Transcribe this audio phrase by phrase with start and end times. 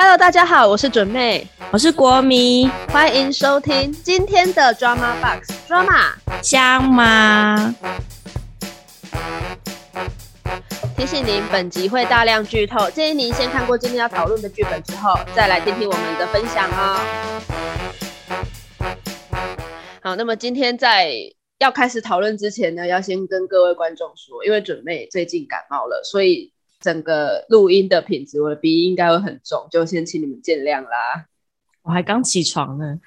[0.00, 7.74] Hello，大家好，我是准妹，我是国迷，欢迎收听今天的 Drama Box Drama，香吗？
[10.96, 17.00] 提醒您，本集会大量剧透，建议您先看过今天要讨论的剧本之后，再来听听我们的分享哦。
[20.00, 21.12] 好，那么今天在
[21.58, 31.26] 要开始讨论之前呢，要先跟各位观众说，因为准妹最近感冒了，所以整个录音的品质，我的鼻音应该会很重，就先请你们见谅啦。
[31.82, 33.00] 我还刚起床呢，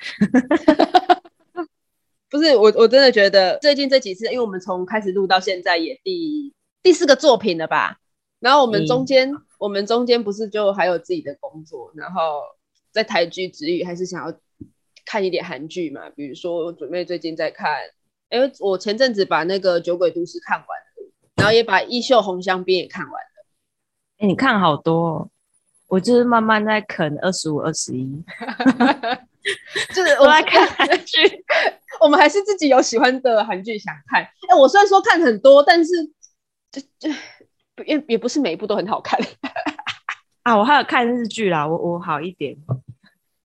[2.29, 7.98] 不是我，我真的觉得最近这几次，因为我们从开始录到现在也第第四个作品了吧？
[8.39, 12.41] 然后我们中间，我们中间不是就还有自己的工作，然后
[12.91, 14.35] 在台剧之余，还是想要
[15.05, 16.09] 看一点韩剧嘛？
[16.09, 17.77] 比如说，我准备最近在看，
[18.29, 23.30] 哎，我前阵子把那个《酒鬼都市》看完了，然后也把《衣袖红香槟》也看完了。
[24.21, 25.30] 哎，你看好多，哦，
[25.88, 28.23] 我就是慢慢在啃二十五、二十一，
[29.93, 31.43] 就是我来看韩剧，
[31.99, 34.21] 我们还是自己有喜欢的韩剧想看。
[34.23, 35.91] 哎，我虽然说看很多，但是。
[36.71, 37.10] 就就
[37.85, 39.20] 也也不是每一部都很好看
[40.43, 40.55] 啊！
[40.55, 42.55] 我还有看日剧啦，我我好一点。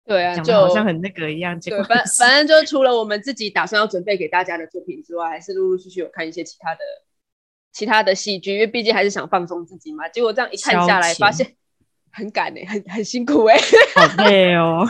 [0.06, 1.60] 对啊，就好像很那个一样。
[1.60, 6.82] 对，反反正就除了我们自己打算要准备给大家的作品之外，还是陆陆续续有看一些其他的
[7.76, 10.08] 其他的戏剧，因为毕竟还是想放松自己嘛。
[10.08, 11.46] 结果这样一看下来，发现
[12.10, 13.58] 很赶哎，很很辛苦哎，
[13.94, 14.88] 好累哦。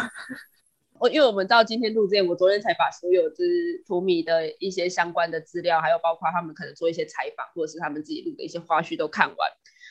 [0.99, 9.37] 我因为我们到今天录之前，我昨天才把所有就是图米的一些相关的资料，还有包括他们可能做一些采访，或者是他们自己录的一些花絮都看完。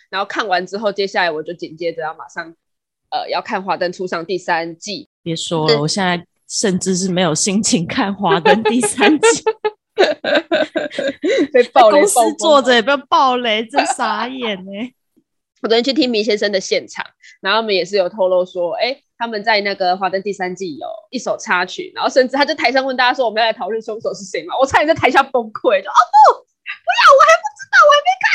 [0.09, 2.55] 然后看完之后，接下来我就紧接着要马上
[3.11, 5.09] 呃要看《华灯初上》第三季。
[5.21, 9.43] 别说了，我现在甚至是没有心情看《华灯》第三季。
[11.53, 14.71] 被暴雷，公司坐着也不要暴雷，真傻眼呢。
[15.63, 17.05] 我昨天去听明先生的现场，
[17.41, 19.01] 然后我们也是有透露说，哎。
[19.17, 25.95] 他们在那个《华灯》第三季有一首插曲，然后甚至他在台上问大家说：“我们要来讨论凶手是谁吗？”我差点在台下崩溃，就哦
[26.27, 28.27] 不，不要，我还不知道，我还没看。”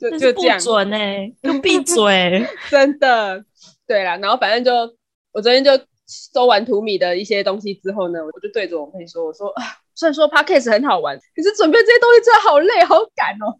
[0.00, 0.96] 就就这样， 准呢，
[1.42, 3.44] 就闭嘴，真的。
[3.86, 4.96] 对啦，然后反正就
[5.32, 5.70] 我昨天就
[6.08, 9.62] 收完图米的一些东西之后呢，我就对着我妹说：“我说啊，
[9.96, 13.58] 虽然说 Podcast 很好玩，可是准备这些东西真的好累，好赶哦。”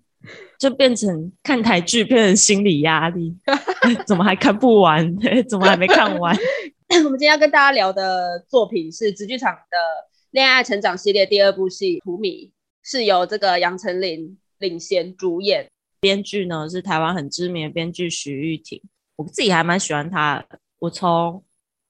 [0.58, 3.34] 就变成看台剧，变成心理压力，
[4.06, 5.16] 怎么还看不完？
[5.48, 6.36] 怎么还没看完？
[7.04, 9.76] 我们今天要跟大家聊的作品是直剧场的
[10.30, 12.48] 恋爱成长系列第二部戏《荼蘼》，
[12.82, 15.68] 是由这个杨丞琳领衔主演，
[16.00, 18.82] 编剧呢是台湾很知名的编剧徐玉婷。
[19.16, 20.44] 我自己还蛮喜欢他，
[20.80, 21.42] 我从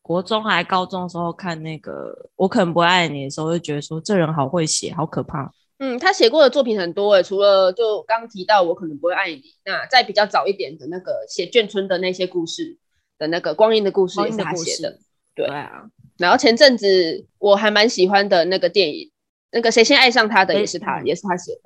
[0.06, 5.52] 国中还高中的时候看那个《我可能不爱你》的时候，就觉得说这人好会写，好可怕。
[5.78, 12.78] 嗯，他写过的作品很多诶，除了就刚提到我可能不会爱你，那在比较早一点的那个写眷村的那些故事
[13.18, 14.96] 的那个光阴的故事也是他写的，
[15.34, 15.90] 对啊。
[16.18, 19.10] 然后前阵子我还蛮喜欢的那个电影，
[19.50, 21.62] 那个谁先爱上他的也是他，也是他写的。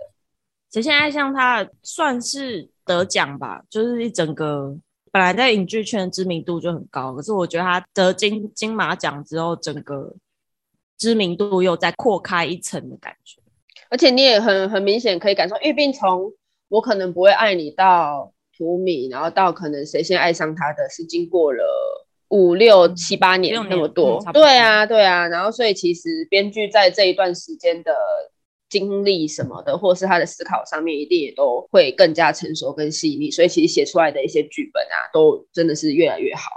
[0.73, 4.75] 谁先爱上他算是得奖吧，就是一整个
[5.13, 10.15] 本来在影剧圈的知名度就很高，可是我觉得他得金金马奖之后，整个
[10.97, 13.41] 知名度又再扩开一层的感觉。
[13.89, 16.33] 而且你也很很明显可以感受，因为并从
[16.69, 21.65] 我可能不会爱你到图米，然后到可能谁先爱上他的是经过了
[22.29, 27.93] 五六七八年那么多，对啊对啊，然后所以其实编剧在这一段时间的
[28.71, 36.49] 经历什么的，或是他的思考上面，一定也都会更加成熟跟细腻，所以其实写出来的一些剧本啊，都真的是越来越好。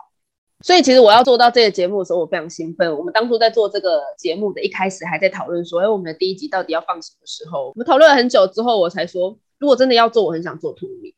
[0.61, 2.97] 所以其实我要做到这个节目的时候，我非常兴奋。
[2.97, 7.69] 我们当初在做这个节目的一开始，还在讨论说，哎，我们的第一集到底要放什么时候？
[7.69, 11.13] 我们讨论了很久之后，我才说，如果真的要做，我很想做图米。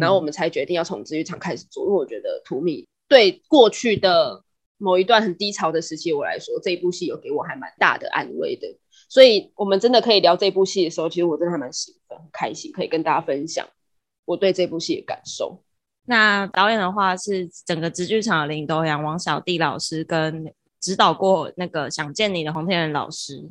[0.00, 4.42] 然后我们才决定要从治愈场开始做，因为我觉得图米对过去的
[4.78, 8.66] 某一段很低潮的时期我来说，这一部戏有给我还蛮大的安慰的。
[9.14, 13.64] 所以我们真的可以聊这部戏的时候，其实我真的还蛮兴奋、很开心，可以跟大家分享
[14.24, 15.62] 我对这部戏的感受。
[16.06, 23.48] 那导演的话是整个直剧场的林斗阳、王小弟老师跟指导过那个想见你的洪天仁老师。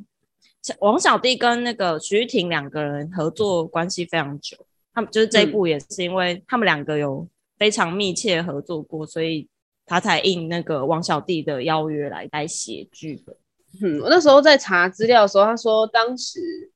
[0.81, 4.57] 王小弟跟那个徐玉婷两个人合作关系非常久，
[4.93, 7.25] 他们就是这一部也是因为他们两个有
[7.57, 9.47] 非常密切合作过，所以
[9.85, 13.33] 他才应那个王小弟的邀约来来写剧本。
[13.81, 16.69] 嗯，我那时候在查资料的时候，他说当时。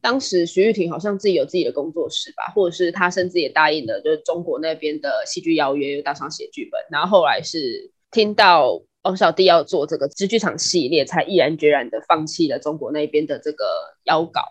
[0.00, 6.80] 当时徐玉婷好像自己有自己的工作室吧，或者是他甚至也答应了，就是中国那边的戏剧邀约，又打算写剧本。
[6.90, 13.64] 然后后来是听到王小弟要做这个织剧场系列，才毅然决然的放弃了中国那边的这个
[14.04, 14.42] 邀稿，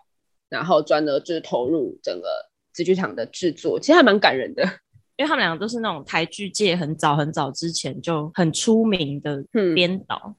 [0.48, 2.28] 然后专而就是投入整个
[2.74, 3.78] 织剧场的制作。
[3.78, 4.64] 其实还蛮感人的，
[5.18, 9.44] 因为他们两个都是那种台剧界很早很早之前就很出名的
[9.76, 10.34] 编导，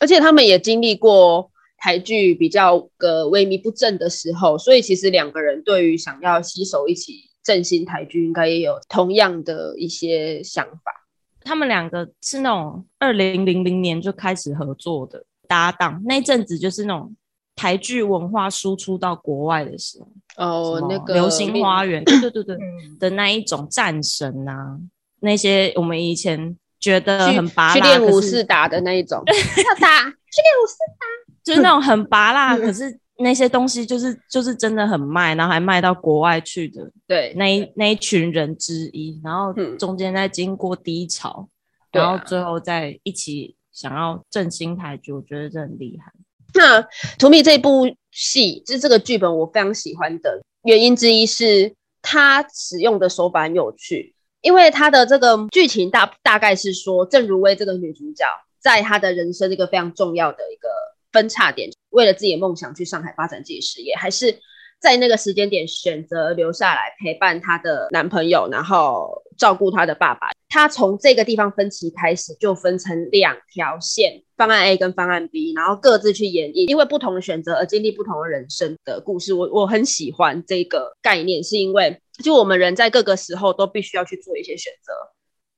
[0.00, 11.06] 而且他们也经历过台剧比较个萎靡不振的时候，所以其实两个人对于想要携手一起振兴台剧，应该也有同样的一些想法。
[11.42, 17.14] 他们两个是那种二零零零年就开始合作的搭档，那阵子就是那种
[17.54, 20.08] 台剧文化输出到国外的时候。
[20.36, 22.58] 哦，那个流星花园， 对对对对
[22.98, 24.80] 的那一种战神啊，
[25.20, 31.06] 那些我们以前觉得很拔辣，去练武士打的那一种， 要打去练武士打，
[31.42, 41.48] 就是那种很拔辣， 可是那些东西就是就是真的很卖，然后还卖到国外去的，对，那一那一群人之一，然后中间再经过低潮，
[41.90, 46.12] 然后最后再一起想要振兴台剧，我觉得这很厉害。
[46.52, 46.82] 那
[47.18, 54.13] 《图米》这部戏，就是这个剧本，我非常喜欢的原因之一是，它使用的手法很有趣。
[54.44, 58.26] 因为它的这个剧情大大概是说，郑如薇这个女主角，
[58.60, 60.68] 在她的人生一个非常重要的一个
[61.10, 64.38] 分叉点，为了自己的梦想去上海发展自己事业，还是
[64.78, 70.28] 在那个时间点选择留下来陪伴她的男朋友，然后照顾她的爸爸。
[70.50, 74.23] 她从这个地方分歧开始，就分成两条线。
[74.36, 79.32] 方案 A 跟方案 B，然后各自去演绎，因为不同的选择而经历不同的人生的故事。
[79.32, 84.92] 我我很喜欢这个概念，是因为就我们人在各个时候都必须要去做一些选择。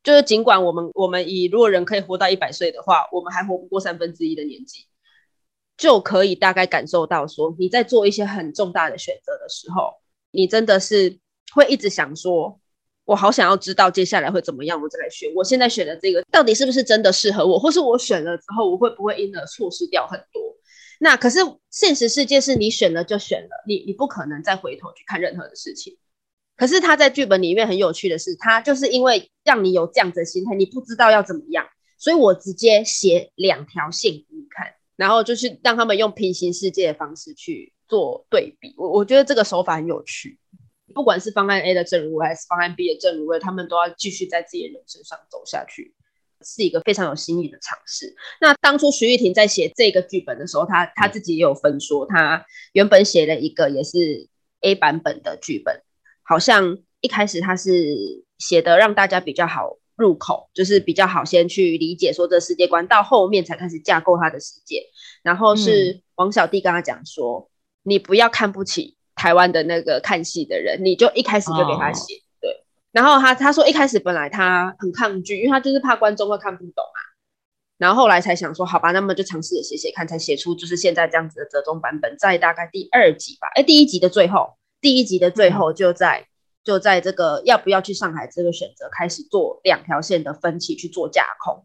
[0.02, 4.86] 就是尽管我们我们以如果人可以活到一百岁的话，我们还活不过三分之一的年纪，
[5.76, 9.94] 就可以大概感受到说你在做一些很重大的选择的时候，
[10.30, 11.18] 你真的是
[11.54, 12.60] 会一直想说。
[13.06, 15.32] 我好想要知道接下来会怎么样，我再来选。
[15.34, 20.42] 我现在选的这个到底是不是真的适合我，或是我选了之后我会不会因而错失掉很多？
[20.98, 21.38] 那可是
[21.70, 25.96] 现实世界是你选了就选了，你你不可能再回头去看任何的事情。
[26.56, 31.66] 可是他在剧本里面很有趣的是，他就是因为让你有这样子的心态，你不知道要怎么样，
[31.98, 34.66] 所以我直接写两条线给你看，
[34.96, 38.74] 然后就是让他们用平行世界的方式去做对比。
[38.78, 40.40] 我我觉得这个手法很有趣。
[40.96, 45.94] 不管是方案 A 的正如还是方案 B 的正如他们都要继续在自己的人生上走下去，
[46.40, 48.16] 是一个非常有新意的尝试。
[48.40, 54.26] 那当初徐玉婷在写这个剧本的时候，他他自己也有分说，他原本写了一个也是
[54.62, 55.82] A 版本的剧本，
[56.22, 64.82] 好像一开始他是写的让大家比较好入口，就是比较好先去理解说这世界观，到后面才开始架构他的世界。
[65.22, 67.50] 然后是王小弟跟他讲说，
[67.82, 68.95] 你不要看不起。
[69.16, 72.62] 台湾的那个看戏的人，你就一开始就给他写，对。
[72.92, 77.00] 然后他他说一开始本来他很抗拒，因为他就是怕观众会看不懂啊。
[77.78, 82.16] 然后后来才想说，好吧，那么就尝试着写写看，才写出就是现在这样子的折中版本。
[82.18, 86.26] 在大概第二集吧，哎，第一集的最后，第一集的最后就在
[86.62, 91.64] 就在这个要不要去上海这个选择开始做两条线的分歧去做架空。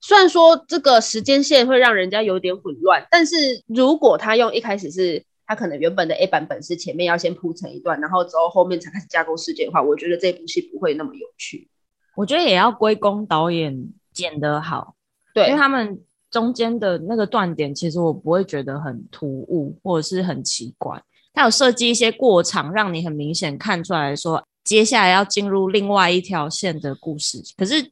[0.00, 5.26] 虽然说这个时间线会让人家有点混乱，但是如果他用一开始是。
[5.46, 11.68] 他可能原本的 A 版本是前面要先铺成一段，然后之后后面才开始架构事件的话，我觉得这部戏不会那么有趣。
[12.16, 14.94] 我觉得也要归功导演剪得好，
[15.34, 16.00] 对，因为他们
[16.30, 21.02] 中间的那个断点，其实我不会觉得很突兀或者是很奇怪。
[21.34, 27.42] 他有设计一些过场，让你很明显看出来说接下来要进入另外一条线的故事。
[27.56, 27.90] 可是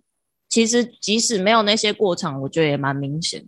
[0.48, 3.44] 其实即使没有那些过场，我觉得也蛮明显。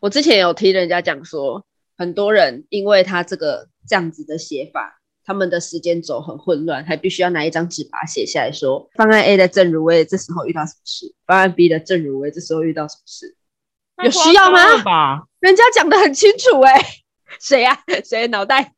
[0.00, 1.62] 我之前有听人家讲说。
[1.96, 13.36] 很多人因为他这个这样子的写法，他们的时间轴很混乱，还必须要拿一张纸把它写下来说，方案 A 的郑如薇这时候遇到什么事，方案 B 的郑如薇这时候遇到什么事，
[14.02, 15.22] 有需要吗？
[15.38, 16.80] 人家讲的很清楚哎，
[17.40, 17.78] 谁呀？
[18.04, 18.72] 谁脑袋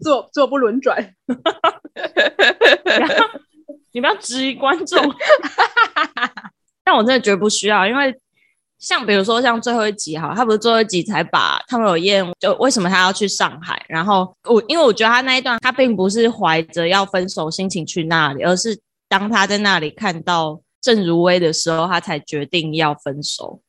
[0.00, 1.14] 坐坐不轮转？
[3.92, 5.14] 你不要质疑观众，
[6.84, 8.14] 但我真的觉得不需要，因为。
[8.78, 13.84] 像比如说像最后一集哈，他不是最后一集才把汤有燕就为什么他要去上海？
[13.88, 23.60] 然后我因为我觉得他那一段他并不是怀着要分手心情去那里，而是当他在那里看到郑如薇的时候，他才决定要分手。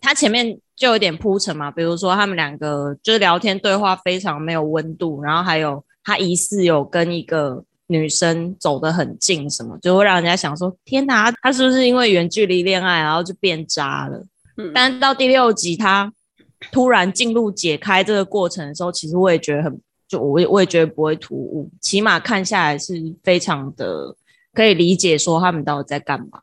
[0.00, 14.24] 他前面就有点铺陈嘛，比如说他们两个就是聊天对话非常没有温度，然后还有他疑似有跟一个女生走得很近，什么就会让人家想说天哪，他是不是因为远距离恋爱然后就变渣了？
[14.74, 16.12] 但到第六集，他
[16.72, 24.16] 突然进入解开这个过程的时候，其实我也觉得很，就我也我也觉得不会突兀，起码看下来是非常的
[24.52, 26.40] 可以理解，说他们到底在干嘛。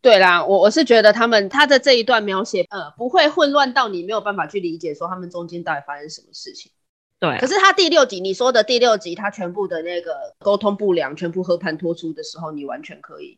[0.00, 6.70] 对啦，我我是觉得他们他的这一段描写，呃，不会混乱到你没有办法去理解，说他们中间到底发生什么事情。
[7.18, 13.36] 对，可是他第六集你说的第六集，他全部的那个沟通不良，全部和盘托出的时候，你完全可以，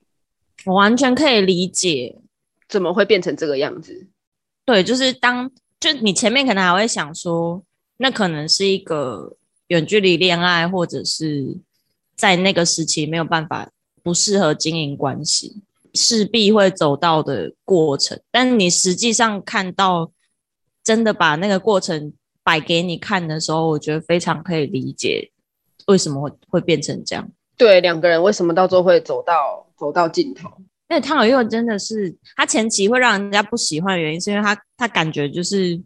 [0.67, 2.17] 我完全可以理解
[2.69, 4.07] 怎么会变成这个样子。
[4.65, 7.63] 对，就是当就你前面可能还会想说，
[7.97, 9.37] 那可能是一个
[9.69, 11.57] 远距离恋爱，或者是
[12.17, 13.71] 在那个时期没有办法
[14.03, 15.63] 不适合经营关系，
[15.95, 18.21] 势必会走到的过程。
[18.31, 20.13] 但你实际上看到
[20.85, 22.13] 真的把那个过程。
[22.45, 25.31] 摆给你看的时候，我觉得非常可以理解
[25.87, 27.31] 为什么会会变成这样。
[27.59, 30.49] 对，两个人为什么到最后会走到走到尽头？
[30.88, 35.80] 因为汤有佑真的是他前期会让人家不喜欢的原因，是因为他他感觉就是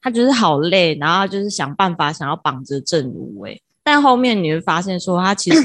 [0.00, 5.62] 他就是好累，然后就是想办法想要绑着郑如薇，但后面你会发现说他其实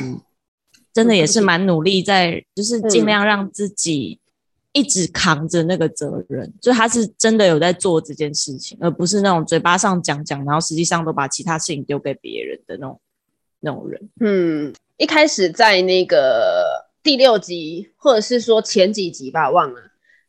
[0.94, 4.20] 真的也是蛮努力，在就是尽量让自己。
[4.76, 13.00] 一直扛着那个责任，就他是真的有在做这件事情，而不是那种嘴巴上讲讲，然后实际上都把其他事情丢给别人的那种
[13.60, 14.10] 那种人。
[14.20, 19.82] 嗯，一开始在那个第六集，或者是说前几集吧，忘了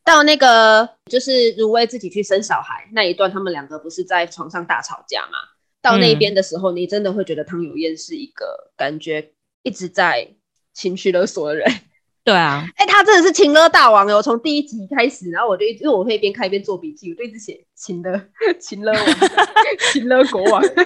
[0.05, 5.39] 到那个就是如薇自己去生小孩那一段，他们两个不是在床上大吵架嘛？
[5.81, 10.29] 到那边的时候，你真的会觉得汤有燕是一个感觉一直在
[10.73, 11.71] 情绪勒索的人。
[12.25, 14.17] 对啊，哎，他真的是情勒大王哦！
[14.17, 18.19] 我从第一集开始，然后我就因为我会一边看一边做笔记，我就一直写情勒
[18.59, 19.01] 情勒王，
[19.93, 20.83] 情勒国王，他就一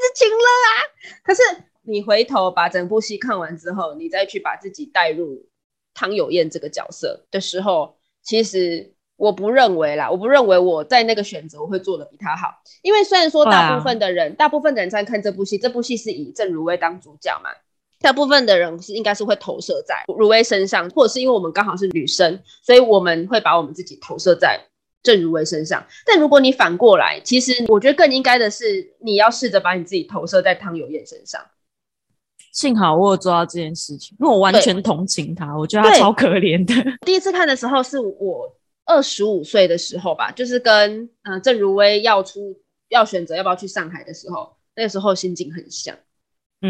[0.00, 0.70] 直情勒啊。
[1.22, 1.42] 可是
[1.86, 5.46] 你回头把整部戏看完之后，你再去把自己带入
[5.92, 12.48] 汤有燕这个角色的时候，其实我不认为啦，我不认为我在那个选择我会做的比他好，
[12.82, 17.50] 因为虽然说大部分的人，大部分的人在看这部戏，这部戏是以郑如薇当主角嘛。
[18.00, 24.60] 大部分的人是应该是会投射在如薇身上，或者是因为我们刚好是女生，所以我们会把我们自己投射在
[25.02, 25.86] 郑如薇身上。
[26.04, 31.40] 但如果你反过来，其实我觉得更应该的是，你要试着把你自己投射在汤有燕身上。
[32.54, 36.74] 幸好我有做到这件事情，因为我完全同情他，我觉得他超可怜的。
[37.04, 38.50] 第一次看的时候是我
[38.86, 42.58] 二十五岁的时候吧，就是跟嗯郑如薇要出
[42.88, 45.94] 要选择要不要去上海的时候，那个时候心境很像。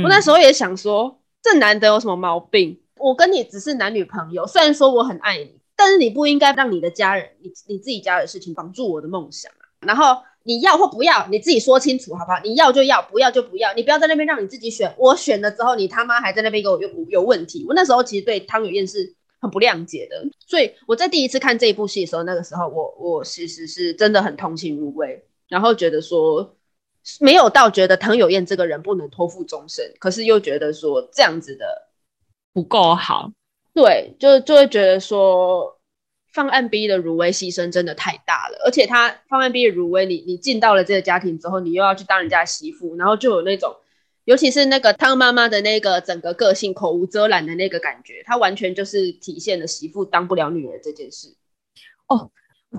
[0.03, 1.21] 我那时候也想说。
[1.45, 2.81] 这男的有什么毛病？
[2.97, 9.69] 我跟你只是男女朋友，虽然说我很爱你，但是你不应该让你的家人、你你自己家的事情绑住我的梦想啊！
[9.81, 12.39] 然后你要或不要，你自己说清楚好不好？
[12.45, 14.95] 你要就要，不要就不要，你不要在那边让你自己选。
[14.97, 17.65] 我选了之后，你他妈还在那边给我有有问题。
[17.67, 26.55] 我那时候其实对汤有燕是很不谅解的，所以我在第一次看这一部戏的时候，那个时候我我其实是真的很同情入微，然后觉得说。
[27.21, 31.67] 没有到觉得唐有燕这个人不能托付终身，可是又觉得说这样子的
[32.55, 33.31] 不够好，
[33.75, 35.79] 对，就就会觉得说
[36.35, 43.75] 放暗 B 的如薇牺牲真的太大了，而且他放暗 B 的如薇，你你进到了这个家庭之后，你又要去当人家媳妇，然后就有那种，
[44.25, 51.29] 尤其是那个汤妈妈的那个整个个性口无遮拦的那个感觉，她完全就是体现了媳妇当不了女儿这件事，
[52.09, 52.31] 哦。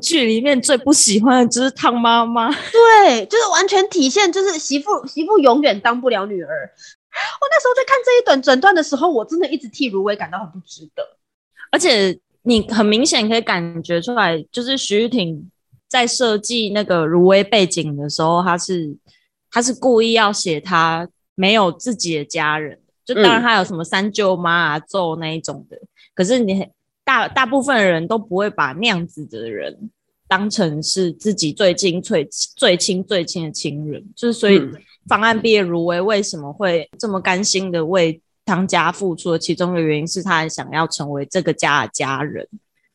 [0.02, 6.50] 剧里面最不喜欢的就是汤妈妈， 对，就是完全体现，就是媳妇媳妇永远当不了女儿。
[6.50, 11.02] 我那时候在看这一段整段的时候，我真的一直替如薇感到很不值得。
[11.72, 15.52] 而且你很明显可以感觉出来，就是徐玉婷
[15.90, 18.96] 在设计那个如薇背景的时候，他是
[19.52, 25.78] 他是故意要写他没有自己的家人，就当然他有什么三舅妈啊、揍那一种的，
[26.14, 26.66] 可是你。
[27.08, 29.92] 大大部分人都不会把那样子的人
[30.28, 34.60] 当成是自己最近最最亲最亲的亲人，就是所以
[35.08, 42.48] 方案毕业如薇为什么会这么甘心的为汤家付出的其中的原因是他很想要成为这个家的家人。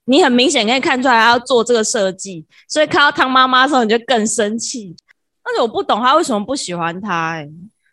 [0.04, 4.96] 你很明显可以看出来他要做这个设计，所以看到汤妈妈的时候你就更生气。
[5.42, 7.48] 但是我不懂他为什么不喜欢他，哎，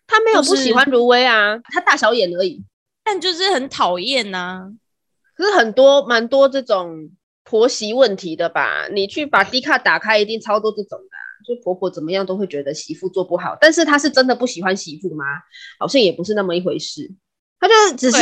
[0.05, 2.63] 他没有不喜欢如薇啊，他大小眼而已，
[3.03, 4.71] 但就是很讨厌呐。
[5.35, 7.09] 可是很多蛮多这种
[7.43, 8.87] 婆媳问题的吧？
[8.91, 11.17] 你去把 D 卡打开，一定超多这种的。
[11.47, 15.23] 就婆婆怎么样都会觉得媳妇做不好，但是她是真的不喜欢媳妇吗？
[15.79, 17.09] 好像也不是那么一回事。
[17.59, 18.17] 她就只是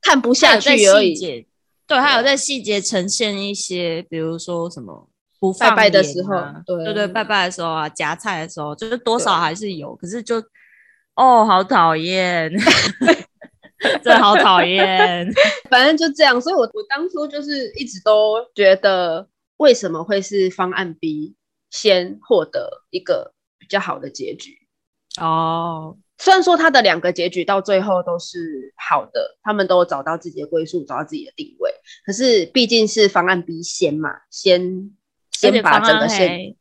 [0.00, 1.46] 看不下去而已。
[1.86, 5.08] 对，还有在细节呈现一些，比如说什么
[5.38, 6.30] 不拜拜的时候，
[6.66, 9.94] 对对对，拜拜的时候啊，夹菜的时候，就是多少还是有。
[9.96, 10.36] 可是就
[11.16, 12.50] 哦，好讨厌。
[14.04, 15.28] 真好讨厌，
[15.68, 21.34] 反正就这样，所以我我当初就是一直都觉得，为什么会是方案 B
[21.68, 24.56] 先获得一个比较好的结局？
[25.20, 31.68] 哦，虽然说他的两个结局到最后都是好的，他们都找到自己的归宿，找到自己的定位，
[32.06, 34.92] 可是毕竟是方案 B 先嘛，先
[35.32, 36.54] 先把整个先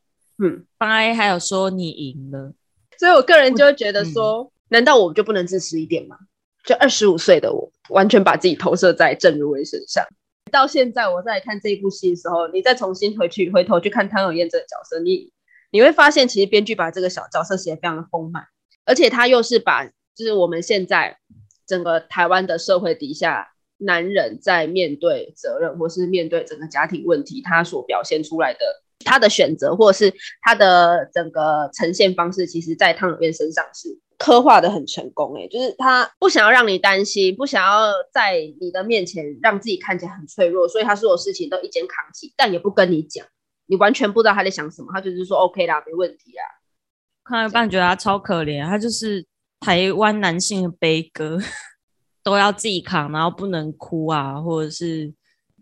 [0.43, 2.55] 嗯，八 A 还有说你赢了，
[2.97, 6.17] 所以我个人就会觉得说，难道我就不能自私一点吗？
[6.65, 10.03] 就二十五岁的我，完全把自己投射在郑如薇身上。
[10.51, 15.31] 到现在我在看这一部戏的时候，你再重新回去回头去看汤有燕这个角色，你
[15.69, 18.45] 你会发现，其实编剧把这个小角色写得非常的丰满，
[18.85, 21.17] 而且他又是把就是我们现在
[21.65, 23.47] 整个台湾的社会底下，
[23.77, 28.59] 男人在面对责任或是面对整个家庭问题，他所表现出来的
[29.05, 33.99] 他的选择，或是他的整个呈现方式，其实在汤有燕身上是。
[34.17, 43.25] 刻画的很成功，哎，就是他不想要让你担心，不想要在你的面前让自己看起来很脆弱，所以他所有事情都一肩扛起，但也不跟你讲，
[43.65, 46.45] 你完全不知道他在想什么，他就是说 OK 啦，没问题啊。
[47.31, 49.25] 看一半觉得他超可怜，他就是
[49.61, 51.39] 台湾男性的悲歌，
[52.21, 55.13] 都要自己扛，然后不能哭啊，或者是，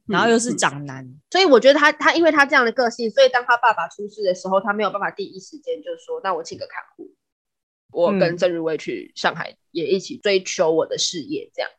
[0.07, 7.11] 然后又是长男，所以我觉得他他因为他这样的个性，所以当他爸爸出事的时候，他没有办法第一时间就说，那我请个看护。
[7.91, 11.71] 我跟郑日威去上海，也一起追求我的事业，这样，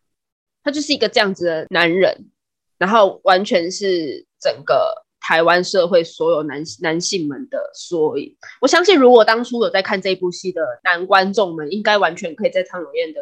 [0.65, 2.31] 他就是一个这样子的男人，
[2.79, 8.37] 然后完全是整个台湾社会所有男男性们的缩影。
[8.61, 13.21] 我相信，如果当初有在看这部戏的男观众们，应该完全可以在汤永燕的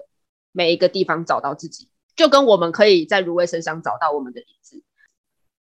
[0.53, 4.83] 每一个地方找到自己，就跟我们可以在如威身上找到我们的影子。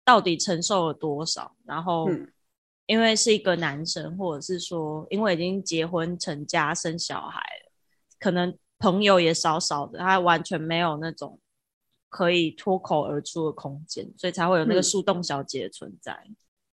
[0.03, 1.55] 到底承受了多少？
[1.65, 2.09] 然后。
[2.85, 7.71] 因为是一个男生，或者是说，因为已经结婚成家生小孩了，
[8.19, 11.39] 可能朋友也少少的，他完全没有那种
[12.13, 16.15] 可以脱口而出的空间，所以才会有那个树洞小姐的存在。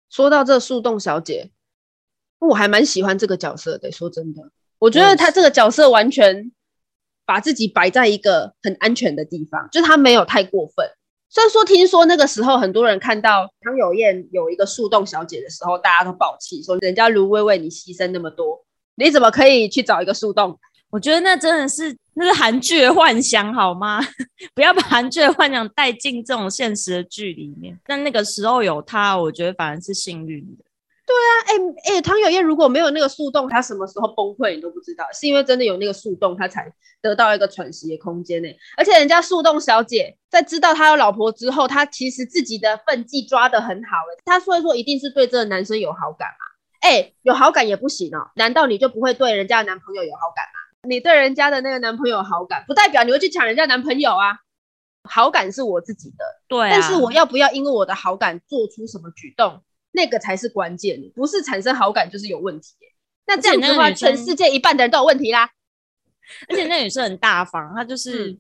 [0.09, 1.51] 说到这树洞小姐，
[2.39, 3.93] 我还蛮喜欢这个角色的。
[3.93, 6.51] 说真的，我觉得她这个角色完全
[7.27, 10.89] 把自己摆在一个很安全的地方，就是她没有太过分。
[11.29, 18.65] 虽然说听说那个时候很多人看到唐有燕有一个树洞小姐的时候，大家都爆气，说人家卢薇为你牺牲那么多，
[18.95, 20.59] 你怎么可以去找一个树洞？
[20.91, 24.01] 我觉得那真的是那是韩剧的幻想好吗？
[24.55, 27.79] 不要把韩剧的幻想带进这种现实的剧里面。
[27.85, 30.65] 但那个时候有他，我觉得反而是幸运的。
[31.07, 38.49] 对啊，哎哎，唐有燕如果没有那个树洞，他什么时候崩溃你都不知道，是因为真的有那个树洞，他才得到一个喘息的空间呢。
[38.77, 44.23] 而且人家树洞小姐在知道他有老婆之后，她其实自己的分际抓得很好哎。
[44.25, 46.45] 她所以说一定是对这个男生有好感嘛？
[46.81, 50.59] 哎，有好感也不行哦，难道你就不会对人家的男朋友有好感吗？
[50.89, 54.39] 你对人家的那个男朋友好感，不代表你会去抢人家男朋友啊。
[55.09, 59.63] 好感是我自己的，对，但是我要不要因为我的好感做出什么举动？
[59.93, 62.75] 那个才是关键，不是产生好感就是有问题。
[63.25, 65.49] 那这样子的话，全世界一半的人都有问题啦。
[66.49, 68.37] 而且那女生很大方，她就是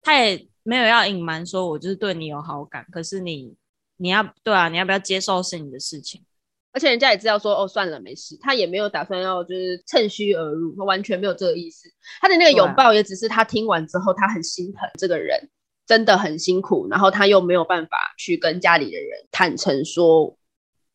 [0.00, 2.86] 她也没有要隐瞒，说我就是对你有好感。
[2.90, 3.54] 可是你
[3.98, 6.24] 你要对啊，你要不要接受是你的事情。
[6.72, 8.38] 而且人家也知道说，哦，算了，没事。
[8.40, 11.88] 他也没有打算要就是趁虚而入，他完全没有这个意思。
[12.20, 15.48] 他的那个拥抱也只是他听完之后，他很心疼这个人
[15.86, 20.36] 真的很辛苦，然后他又没有办法去跟家里的人坦诚说。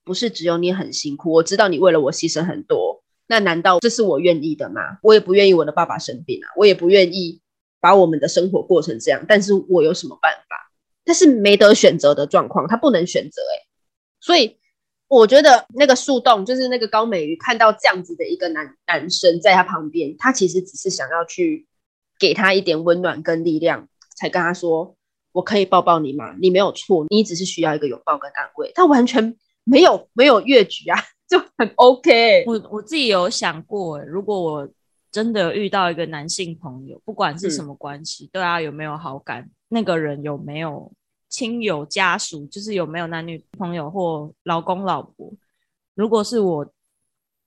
[0.08, 3.04] 不是只有你很辛苦，我知道你为了我牺牲很多。
[3.26, 5.00] 那难道这是我愿意的吗？
[5.02, 7.42] 我也不愿意我的爸爸生病啊，我也不愿意
[7.80, 9.26] 把我们的生活过成这样。
[9.28, 10.72] 但是我有什么办法？
[11.04, 13.66] 但是没得选择的状况，他不能选择哎。
[14.20, 14.60] 所以
[15.20, 21.66] 我觉得那个树洞，就是那个高美瑜看到这样子的一个男男生在他旁边，他其实只是想要去
[22.20, 24.96] 给他一点温暖跟力量，才跟他说
[25.32, 26.36] ：“我可以抱抱你吗？
[26.42, 29.36] 你没有错，你只是需要一个拥抱跟安慰。”他完全。
[29.68, 32.44] 没有没有越矩啊， 就很 OK。
[32.46, 34.70] 我我自己有想过，如果我
[35.12, 40.94] 真的遇到一个男性朋友，不管是什么关系，对他有没有好感，那个人有没有
[41.36, 45.34] 亲友家属，就是有没有男女朋友或老公老婆。
[45.94, 46.66] 如果是我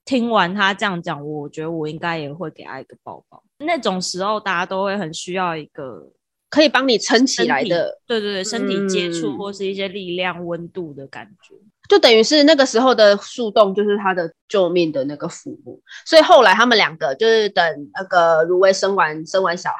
[0.05, 3.43] 听完他这样讲，我觉得我应该也会给他一个抱抱。
[3.57, 6.07] 那种时候，大家都会很需要一个
[6.51, 11.55] 可以帮你撑起来的，对对对，身体接触或是一些力量、温度的感觉。
[11.89, 15.81] 就等于是那个时候的树洞，就是他的救命的那个父母。
[16.05, 19.77] 所以后来他们两个就是等那个如薇生完生完小孩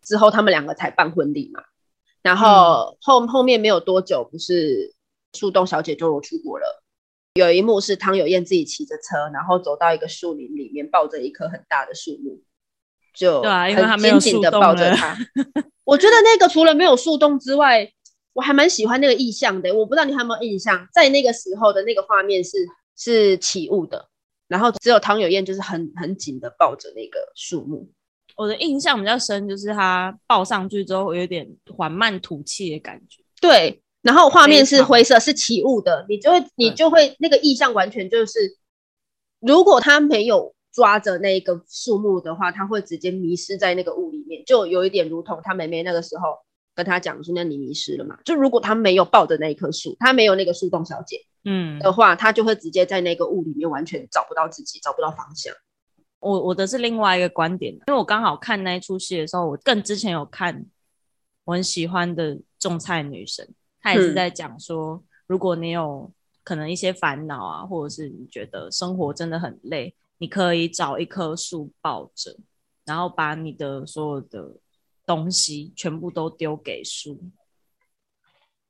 [0.00, 1.60] 之后，他们两个才办婚礼嘛。
[2.22, 4.94] 然后后后面没有多久，不是
[5.32, 6.82] 树洞小姐就出国了。
[7.34, 12.40] 有一幕是汤有燕自己骑着车，然后走到一个树林里面，抱着一棵很大的树木，
[13.14, 15.16] 就很紧紧的抱着他。
[15.84, 17.92] 我觉得那个除了没有树洞之外。
[18.34, 22.56] 我还蛮喜欢那个意象的，我不知道你有没有印象，在那个时候的那个画面是
[22.94, 24.08] 是起雾的，
[24.46, 27.90] 然后只有汤有燕就是很很紧的抱着那个树木。
[28.38, 31.46] 我的印象比较深，就是他抱上去之后有点
[31.76, 33.20] 缓慢吐气的感觉。
[33.40, 38.56] 对，然后画面是灰色，是起雾的，你就会你就会那个意象完全就是
[39.40, 46.36] 如果他没有抓着那个树木的话，他会直接迷失在那个雾里面，就有一点如同他妹妹那个时候
[46.76, 55.52] 跟他讲说：“那你迷失了嘛？”就如果他没有抱着那一棵树，他没有那个树洞小姐，嗯的话，他就会直接在那个雾里面完全找不到自己，找不到方向。
[56.20, 60.66] 我我的是另外一个观点，因为我刚好看那一出戏的时候，我更之前有看
[61.44, 72.36] 我很喜欢的种菜女神，她也是在讲说，如果你有可能一些烦恼啊，或者是你觉得生活真的很累，你可以找一棵树抱着，
[72.84, 74.56] 然后把你的所有的
[75.06, 77.20] 东西全部都丢给树，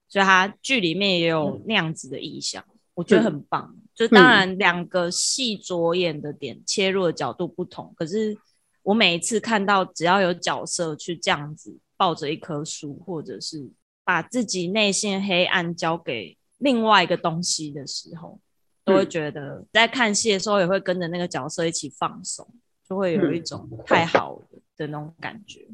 [0.08, 2.64] 所以它剧里面也有那样子的意象。
[2.98, 8.37] 我觉得很棒，就当然两个戏着眼的点切入的角度不同，可是
[8.82, 13.70] 我每一次看到只要有角色去这样子抱着一棵树，或者是
[14.02, 18.40] 把自己内心黑暗交给另外一个东西的时候，
[18.84, 22.44] 都会觉得在看戏的时候也会跟着那个角色一起放松，
[22.88, 25.68] 就会有一种太好了的那种感觉。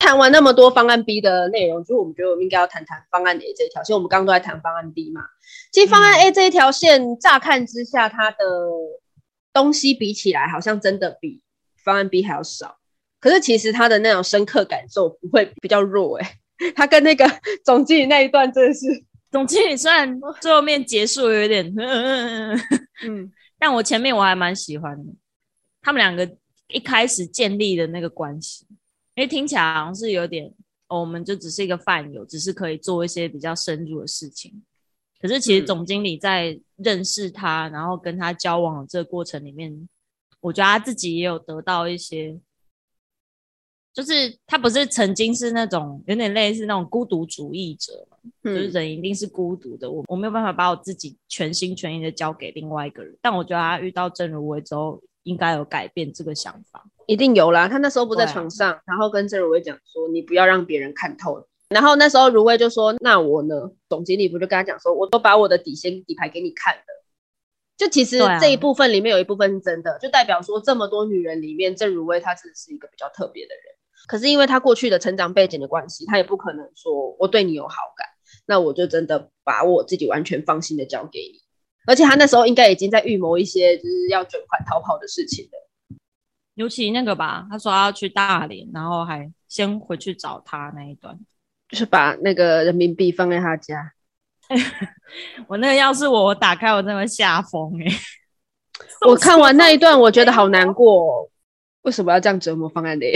[0.00, 3.94] 谈完那么多方案 B 的内容，就是我们觉得我们应该要谈谈方案 A 这一条线。
[3.94, 5.22] 我们刚刚都在谈方案 B 嘛，
[5.70, 8.36] 其实方案 A 这一条线，乍看之下，它的
[9.52, 11.42] 东西比起来，好像真的比
[11.84, 12.78] 方案 B 还要少。
[13.20, 16.38] 可是其实它的那种深刻感受不会比较弱哎。
[16.74, 17.24] 它跟那个
[17.64, 18.86] 总经理那一段真的是，
[19.30, 25.12] 总经理虽然最后面结束有点，嗯，但我前面我还蛮喜欢的，
[25.82, 26.28] 他们两个
[26.68, 28.66] 一开始建立的那个关系。
[29.20, 30.50] 因为听起来好像是有点，
[30.88, 34.62] 我们就只是一个饭友，只是可以做一些比较深入的事情。
[35.20, 39.86] 可是其实总经理在认识他，然后跟他交往的这个过程里面，
[40.40, 42.40] 我觉得他自己也有得到一些，
[43.92, 53.14] 就是他不是曾经是那种有点类似那种孤独主义者嘛，就是人一定是孤独的，我我没有办法把我自己全心全意的交给另外一个人。
[53.20, 56.88] 但我觉得他遇到郑如薇之后，应该有改变这个想法。
[57.10, 66.82] 一定有啦，他那时候不在床上，然后跟郑如薇讲说：“你不要让别人看透。”然后那时候如薇就说：“那我呢？”总经理不就跟他讲说：“我都把我的底线底牌给你看了。”
[67.76, 73.74] 就其实这一部分里面有一部分是真的，就代表说这么多女人里面，郑如薇她只是一个比较特别的人。
[74.06, 78.06] 可是因为她过去的成长背景的关系，她也不可能说我对你有好感，
[78.46, 81.40] 那我就真的把我自己完全放心的交给你。
[81.88, 85.69] 而且她那时候应该已经在预谋一些就是要卷款逃跑的事情了。
[86.60, 91.18] 尤其那个吧，他说要去大连，然后还先回去找他那一段，
[91.70, 93.92] 就是把那个人民币放在他家。
[95.48, 97.86] 我那个要是我，我打开我真的吓疯哎！
[99.08, 101.30] 我看完那一段，我觉得好难过。
[101.80, 103.06] 为什么要这样折磨方案的？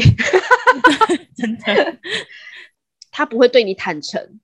[1.36, 1.98] 真的，
[3.10, 4.40] 他不会对你坦诚，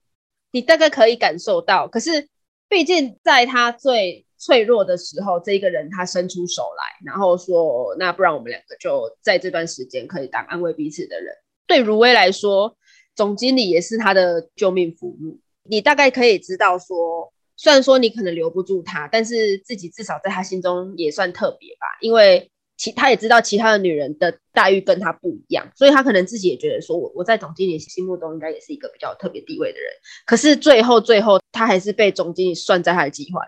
[0.50, 1.88] 你大概可以感受到。
[1.88, 2.28] 可是，
[2.68, 4.26] 毕竟在他最……
[4.40, 11.34] 脆弱的时候，这一个人他伸出手来，然后说：“那不然我们两个就在这段时间可以当安慰彼此的人。”
[11.68, 12.74] 对如薇来说，
[13.14, 15.38] 总经理也是他的救命符箓。
[15.64, 29.92] 你大概可以知道说，虽然说你可能留不住他，但是自己至少在他心中也算特别吧，因为其他也知道其他的女人的待遇跟他不一样，所以他可能自己也觉得说，我我在总经理心目中应该也是一个比较特别地位的人。
[30.24, 33.40] 可是最后最后，他还是被总经理算在他的计划。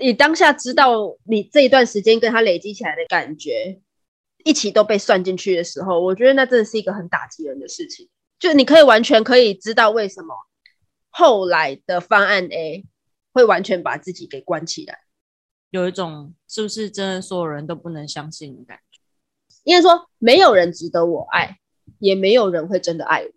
[0.00, 3.80] 你当下知道你这一段时间跟他累积起来的感觉，
[4.44, 8.08] 一起都被算进去的时候，我觉得那真的是一个很打击人的事情。
[8.38, 10.34] 就你可以完全可以知道为什么
[11.10, 12.86] 后来的方案 A
[13.32, 15.00] 会完全把自己给关起来，
[15.70, 19.00] 有一种是不是真的所有人都不能相信的感觉？
[19.64, 21.58] 应该说没有人值得我爱，
[21.98, 23.30] 也没有人会真的爱我。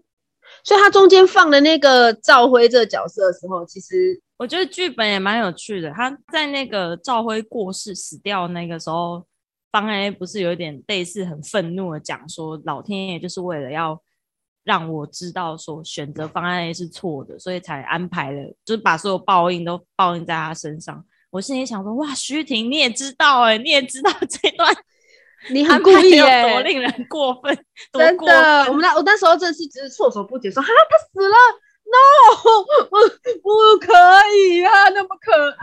[0.63, 4.21] 所以他中间放的那个赵辉这个角色的时候，其实。
[4.37, 5.91] 我觉得剧本也蛮有趣的。
[5.91, 9.25] 他在那个赵辉过世死掉那个时候，
[9.71, 14.01] 方 A 不是有点类似很愤怒的讲说，老天爷就是为了要
[14.63, 21.05] 让我知道说选择方案 A 是错的，所以才安排了，就是把所有报应都报应在他身上。
[21.29, 24.75] 我心里想说，哇，徐婷你也知道哎，你也知道这段，
[25.51, 27.57] 你很故意哎，多令人过分，
[27.93, 28.65] 真的。
[28.65, 31.35] 我们那我那时候真是只是措手不及，说哈他死了。
[31.85, 31.99] no，
[32.89, 32.97] 不
[33.41, 33.91] 不可
[34.33, 35.57] 以啊，那么可爱。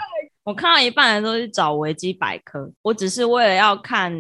[0.45, 4.17] 我看到一半的时候去找维基百科，我只是为了要看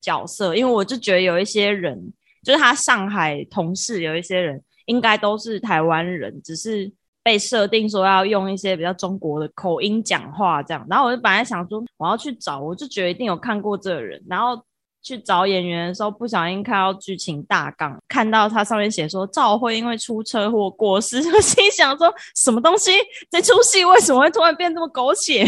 [0.00, 2.10] 角色，因为我就觉得有一些人，
[2.42, 6.90] 就是他上海同事有一些人，应该都是台湾人，只是
[7.22, 10.82] 被设定说要用一些比较中国的口音讲话这样。
[10.88, 14.64] 然后我就本来想说我要去找，我就觉得一定有看过这个人，然后。
[15.02, 22.92] 去找演员的时候，不小心看到剧情大纲，看到它上面写说赵辉因为出车祸过世， 就心想说什么东西？
[23.30, 25.44] 这出戏为什么会突然变这么狗血？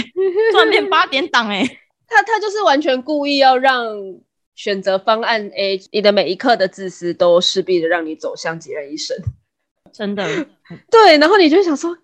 [0.52, 1.48] 突然变八点档？
[1.50, 1.64] 哎，
[2.08, 3.86] 他他就是完全故意要让
[4.54, 9.16] 选择方案 A，你的每一刻的自私都势必的让你走向孑然一身，
[9.92, 10.26] 真的。
[10.90, 11.96] 对，然后你就想说。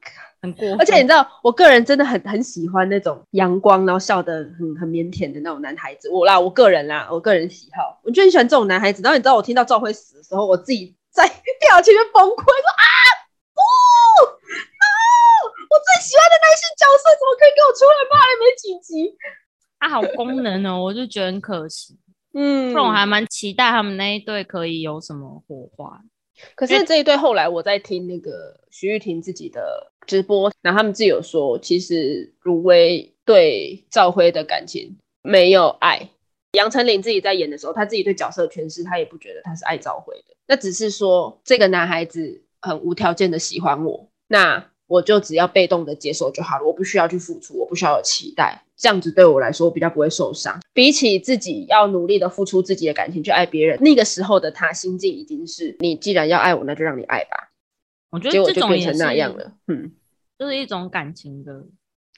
[0.43, 6.09] 很过，而且你知道，我个人真的很很喜欢那种阳光，然后笑得很很腼腆的那种男孩子。
[6.09, 9.03] 我啦，我个人啦，我个人喜好，我就很喜欢这种男孩子。
[9.03, 12.87] 然后你知道，我听到赵辉死的时候，我自己在电脑前面崩溃，说啊，
[13.53, 14.87] 不，no，
[15.69, 18.19] 我最喜欢的男性角色怎么可以给我出来骂？
[18.21, 19.15] 还没几集，
[19.79, 21.99] 他好功能哦，我就觉得很可惜。
[22.33, 26.01] 嗯，不然我还蛮期待他们那一对可以有什么火花。
[26.55, 36.11] 可是这一对后来我在听那个徐玉婷自己的直播，然后他们自己有说，其实如薇对赵辉的感情没有爱。
[36.53, 44.67] 杨丞琳自己在演的时候，他自己对角色诠释，他也不觉得他是爱赵辉的，那只是说这个男孩子很无条件的喜欢我，那。
[44.91, 50.59] 我就只要被动的接受就好了，我不需要去付出，我不需要有期待，这样子对我来说比较不会受伤。
[50.73, 57.51] 比起自己要努力的付出自己的感情去爱别人，那个时候的他心境已经是你既然要爱我，那就让你爱吧。
[58.11, 59.93] 我觉得这种变成那样了，嗯，
[60.39, 61.65] 就是一种感情的，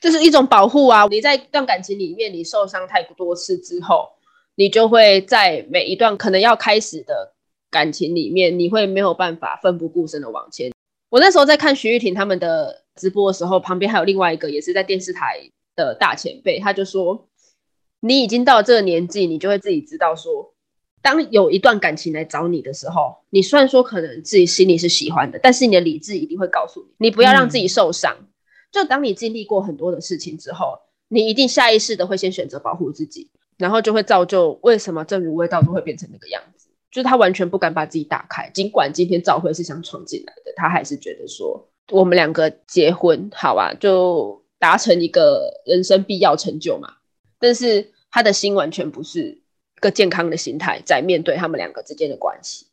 [0.01, 1.05] 这是一种保护啊。
[1.11, 4.09] 你在一段感情里面，你受伤太多次之后，
[4.55, 7.35] 你就会在每一段可能要开始的
[7.71, 10.73] 感情里面，你会没有办法奋不顾身的往前。
[11.11, 15.41] 我那时候在看徐玉婷他们的直播的时候，旁边还有另外一个也是在电视台
[15.77, 17.29] 的大前辈，他就说
[18.01, 20.55] ：“你已经到这个年纪，你就会自己知道说，
[21.01, 28.17] 当有一段感情来找你的时候，你虽然说可能自己心里是喜欢的，但是你的理智一定会告诉你，你不要让自己受伤。
[28.71, 46.99] 就当你经历过很多的事情之后，你一定下意识的会先选择保护自己，然后就会造就为什么正如味道都会变成那个样子。”就是他完全不敢把自己打开，尽管今天赵辉是想闯进来的，他还是觉得说我们两个结婚好吧，就达成一个人生必要成就嘛。
[47.41, 49.43] 但是他的心完全不是
[49.81, 52.69] 个健康的心态在面对他们两个之间的关系。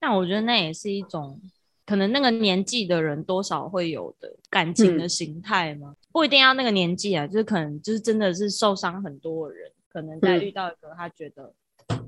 [0.00, 1.40] 但我觉得那也是一种
[1.86, 5.94] 可能那个年纪的人多少会有的感情的形态吗？
[6.10, 11.54] 不一定要那个年纪啊，就是可能就是真的是受伤很多的人，可能在遇到一个他觉得。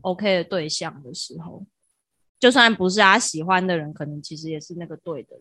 [0.01, 1.65] OK 的对象的时候，
[2.41, 5.37] 就算不是他喜欢的人，可能其实也是那个对的。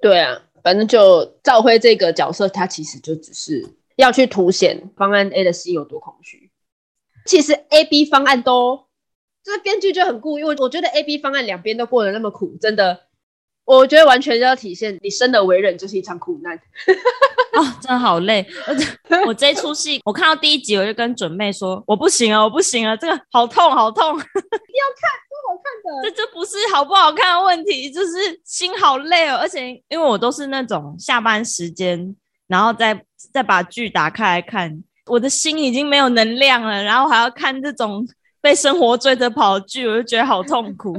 [0.00, 6.50] 对啊，反正就赵辉这个角色，他其实就只是要去凸显方案 A 的心有多空虚。
[7.26, 8.86] 其实 A、B 方案都，
[9.42, 10.44] 这编剧就很故意。
[10.44, 13.07] 我我觉得 A、B 方案两边都过得那么苦，真的。
[13.76, 16.56] 我觉得完全要体现你生的为人就是一场苦难
[17.52, 18.46] 啊， 真的好累。
[19.26, 26.08] 我这出戏，我看到第一集我就跟准妹说，我不行啊，我不行啊，这个好痛好痛，一定要看，多好看的。
[26.08, 29.36] 这这不是好不好看的问题，就是心好累哦。
[29.36, 32.98] 而且因为我都是那种下班时间，然后再
[33.34, 38.08] 再把剧打开来看，我的心已经没有能量了，然后还要看这种
[38.40, 40.96] 被生活追着跑的剧，我就觉得好痛苦。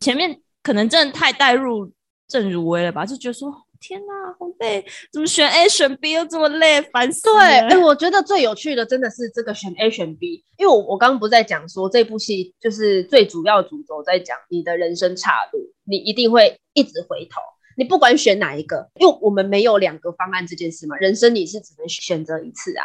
[0.00, 0.38] 前面。
[0.62, 1.90] 可能真的太带入
[2.28, 3.04] 郑如薇了吧？
[3.06, 7.34] 就觉得说天哪，好累，怎么选 A 选 B 又这么累，烦死了。
[7.34, 17.40] 对，哎，我觉得最有趣的真的是这个选 A 选 B，因为我我刚刚不在讲说这部戏就是最主要主轴在讲你的人生岔路，你一定会一直回头，
[17.78, 22.84] 你不管选哪一个，因为我们没有两个方案这件事嘛，人生你是只能选择一次啊，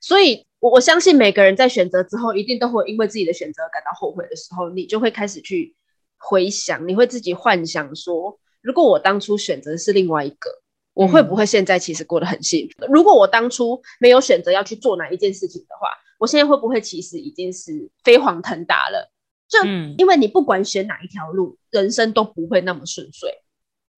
[0.00, 5.76] 所以我我相信每个人在选择之后，一定都会因为自己的选择感到后悔的时候，你就会开始去。
[6.20, 10.50] 回想，你会自己幻想说，如果我当初选择是另外一个，
[10.92, 12.86] 我会不会现在其实过得很幸福？
[12.92, 19.10] 如果我当初没有选择要去做哪一件事情的话，我现在会不会其实已经是飞黄腾达了？
[19.48, 19.58] 就
[19.98, 23.32] 因为你不管选哪一条路，人生都不会那么顺遂，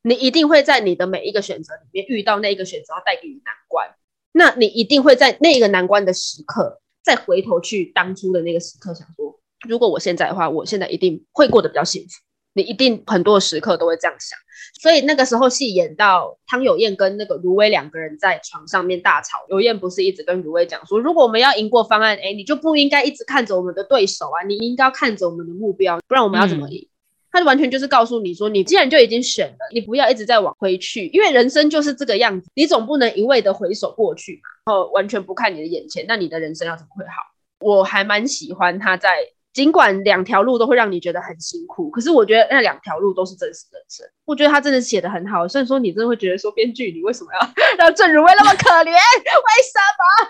[0.03, 3.91] 你一定会在你的每一个选择里面遇到那一个选择要带给你难关，
[4.33, 9.42] 那你一定会在那一个难关的时刻，再回头去当初的那个时刻想说。
[9.69, 12.09] 如果我现在的话，我现在一定会过得比较幸福。
[12.55, 14.39] 你一定很多时刻都会这样想，
[14.83, 26.87] 所以那个时候戏演到汤有燕跟那个如薇两个人在床上面大吵，有燕不是一直跟如薇讲说，如果我们要赢过方案 A，你就不应该一直看着我们的对手啊，你应该看着我们的目标，不然我们要怎么赢？
[27.31, 37.13] 他就完全就是告诉你说，你既然就已经选了，你不要一直在往回去，因为人生就是这个样子，你总不能一味的回首过去嘛，然后完全不看你的眼前，那你的人生要怎么会好？
[37.61, 39.09] 我还蛮喜欢他在。
[39.53, 44.07] 尽管两条路都会让你觉得很辛苦，可是我觉得那两条路都是真实人生。
[44.25, 48.87] 我觉得他真的写的很好，虽然说你真的会觉得说编剧你为什么要让郑如薇那么可怜？
[48.87, 49.79] 为什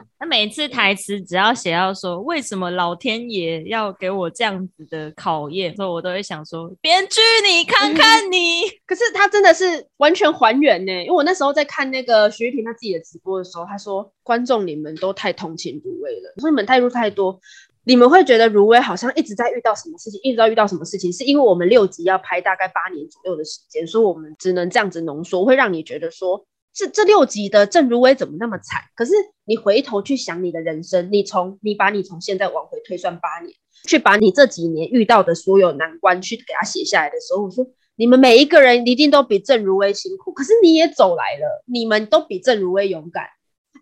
[0.00, 0.06] 么？
[0.18, 8.62] 他每次台词只要写到说为什么老天爷要给我这样子的考验，所以我都会想说编剧你看看你。
[8.86, 17.38] 可是他真的是完全还原呢，因为我那时候在看那个徐玉婷他自己的直播的时候，他说观众你们都太同情如薇了，说你们代入太多。
[17.84, 28.80] 你们会觉得如薇好像一直在遇到什么事情，一直在遇到什么事情，是因为我们六集要拍大概八年左右的时间，所以我们只能这样子浓缩，会让你觉得说，这这六集的郑如薇怎么那么惨？
[28.94, 29.12] 可是
[29.44, 33.52] 你回头去想你的人生，你从你把你从现在往回推算八年，
[33.88, 37.66] 去把你这几年遇到的所有难关去给他写下来的时候，我说
[37.96, 43.24] 你们每一个人一定都比郑如薇辛苦，可是你也走来了，你们都比郑如薇勇敢。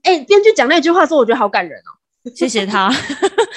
[0.02, 2.00] 哎，编剧讲那句话说，我觉得好感人哦。
[2.34, 2.92] 谢谢他，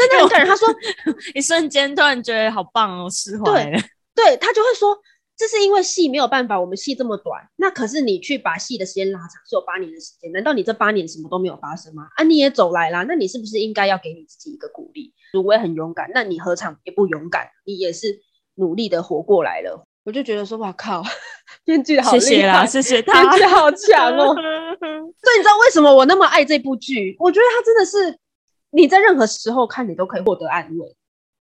[0.07, 0.47] 真的很感人。
[0.47, 0.67] 他说，
[1.33, 3.79] 一瞬间突然觉得好棒哦，释怀了。
[4.15, 4.95] 对他就会说，
[5.35, 7.41] 这是因为戏没有办法，我们戏这么短。
[7.55, 10.31] 那可是你去把戏的时间拉长，是有八年的时间。
[10.31, 12.07] 难道你这八年什么都没有发生吗？
[12.15, 15.11] 啊，你也走来啦，那你是不是应该要给你自己一个鼓励？
[15.33, 17.47] 如果很勇敢，那你何尝也不勇敢？
[17.65, 18.19] 你也是
[18.55, 19.87] 努力的活过来了。
[20.05, 21.01] 我就觉得说，哇靠，
[21.65, 24.35] 编剧好厉害，谢谢他，编剧好强哦。
[24.35, 27.15] 所以你知道为什么我那么爱这部剧？
[27.19, 28.19] 我觉得他真的是。
[28.75, 30.95] 你在任何时候看，你都可以获得安慰。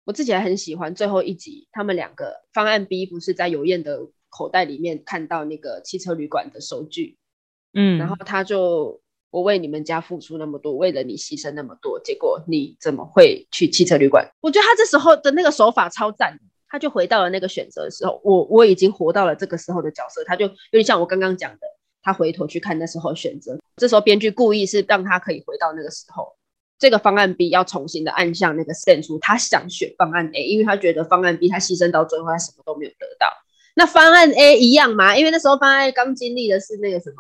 [0.03, 7.19] 我自己还很喜欢最后一集，他们两个方案 B 不是在尤燕的口袋里面看到那个汽车旅馆的收据，
[7.75, 14.27] 嗯，然后他就我为你们家付出那么多，为了你牺牲那么多，结果你怎么会去汽车旅馆？
[14.41, 16.35] 我觉得他这时候的那个手法超赞，
[16.67, 21.59] 他就回到了那个选择的时候，我我已经活到了这个时候的角色，他就有点像我刚刚讲的，
[22.01, 26.35] 他回头去看那时候选择，这时候编剧故意是让他可以回到那个时候。
[26.79, 33.27] 这个方案 B 要重新的按向那个 send 出，他想选方案 A，因为他觉得方案 B 他牺牲到最后他什么都没有得到。
[33.75, 35.15] 那方案 A 一样嘛？
[35.15, 37.17] 因为那时候方案 A 刚经历的是那个什么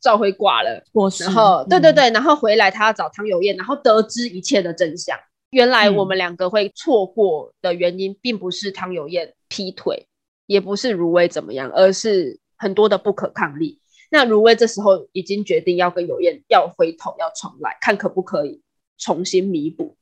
[0.00, 0.82] 赵辉挂了，
[1.20, 5.18] 然后对对对，然后回来他要找汤有燕，然后得知一切的真相。
[5.50, 10.06] 原来我们两个会错过的原因，并不是汤有燕劈腿，
[10.46, 13.78] 也不是如薇怎么样，而是很多的不可抗力。
[14.10, 18.61] 那如薇这时候已经决定要跟有燕要回头要重来，看可不可以。
[18.98, 19.96] 重新弥补，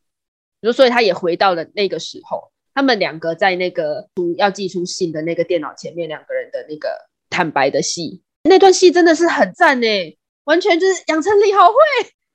[0.63, 6.89] 就所以他也回到了那个时候，他们两个在那个要寄出信的那个电脑前面，两个人的那个
[7.29, 9.87] 坦白的戏，那段戏真的是很赞呢，
[10.45, 11.75] 完全就是杨丞琳好会，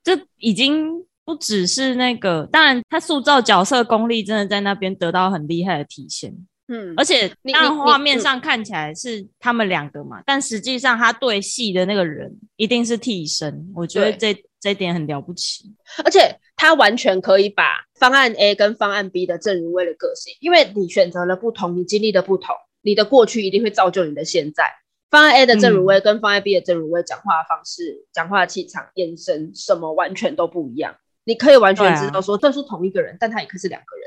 [0.02, 6.34] 这已经不只是那个，当然他塑造角色功力真的在那边得到很厉害的体现。
[6.68, 15.72] 嗯，而且当然画面上看起来是他们两个嘛，但实际上他对戏的那个人一定是替身，我觉得这这点很了不起。
[16.04, 24.64] 而且他完全可以把方案 A 跟方案 B 的正如薇的个性，因为你选择了不同，你经历的不同，你的过去一定会造就你的现在。
[25.08, 34.06] 方案 A 的正如薇跟方案 B 的正如薇讲话方式、讲话气场、眼神什么完全都不一样，你可以完全知道说这是同一个人，但他也可以是两个人。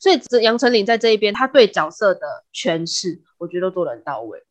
[0.00, 2.20] 所以杨丞琳在这一边，他对角色的
[2.54, 4.42] 诠释，我觉得做得很到位。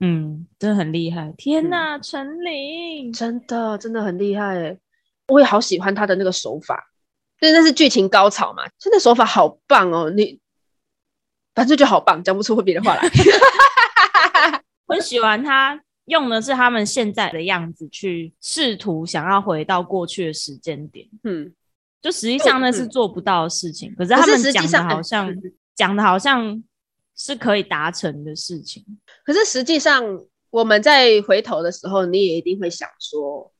[0.00, 1.34] 嗯，真的很厉害。
[1.36, 4.78] 天哪，陈琳真的真的很厉害哎！
[5.28, 6.90] 我也好喜欢他的那个手法，
[7.40, 10.10] 因为那是剧情高潮嘛，真的手法好棒哦。
[10.10, 10.38] 你
[11.54, 13.02] 反正就好棒，讲不出别的话来。
[14.86, 21.08] 我很喜欢他用的是他们现在的样子去试图想要回到过去的时间点。
[21.22, 21.52] 嗯。
[22.02, 25.34] 就实际上那是做不到的事情，可是他们讲的好像
[25.74, 26.62] 讲的好像
[27.16, 28.84] 是可以达成的事情。
[29.24, 30.04] 可是实际上
[30.50, 33.50] 我们在回头的时候，你也一定会想说，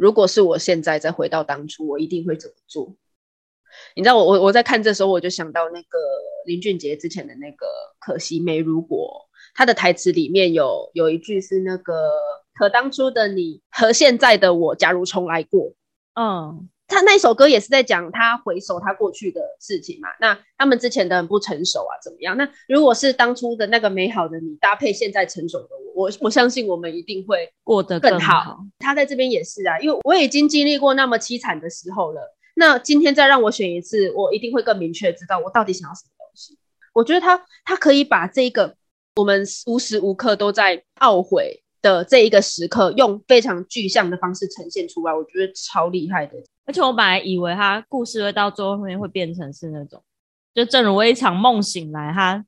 [0.00, 2.96] 如果是我现在再回到当初，我一定会怎么做？
[3.94, 5.98] 你知道，我我我在看这时候，我就想到那个
[6.46, 7.66] 林俊杰之前的那个
[7.98, 12.10] 《可惜没如果》，他的台词里面有有一句是那个
[12.58, 15.74] “可当初的你和现在的我，假如重来过”，
[16.18, 16.70] 嗯。
[16.90, 20.08] 他那一首歌也是在讲他回首他过去的事情嘛？
[20.20, 22.36] 那他们之前的很不成熟啊，怎么样？
[22.36, 28.58] 那如果是当初的那个美好的你搭配现在成熟的我，我我相信我们一定会过得更好。
[28.80, 32.20] 他在这边也是啊，因为我已经经历过那么凄惨的时候了。
[32.56, 36.58] 那今天再让我选一次，我一定会更明确知道我到底想要什么东西。
[36.92, 38.74] 我觉得他他可以把这个
[39.14, 46.34] 我们无时无刻都在懊悔的这一个时刻，用非常具象的方式呈现出来，我觉得超厉害的。
[46.70, 50.00] 而且我本来以为他故事会到最后面会变成是那种，
[50.54, 52.46] 就正如我一场梦醒来，他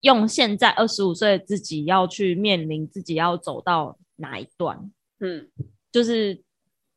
[0.00, 5.46] 用现在二十五岁的自己要去面临自己要走到哪一段，嗯，
[5.92, 6.40] 就是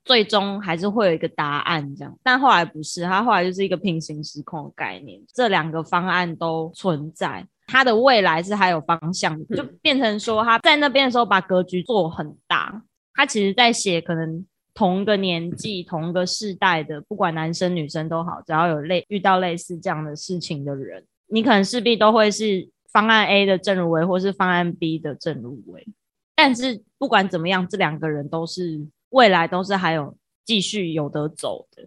[0.06, 2.18] 最终还是会有一个答案这样。
[2.24, 12.84] 但后来不是，他后来就是一个平行时空的概念，这两个方案都存在，他的未来是还有方向，就变成说他在那边的时候把格局做很大。
[13.14, 25.88] 他其实在写可能同个年纪、同个世代的，不管男生女生都好，只要有类遇到类似这样的事情的人，你可能势必都会是方案 A 的正入位，或是方案 B 的正入位。
[26.36, 31.84] 但是不管怎么样，这两个人都是未来都是还有继续有得走的。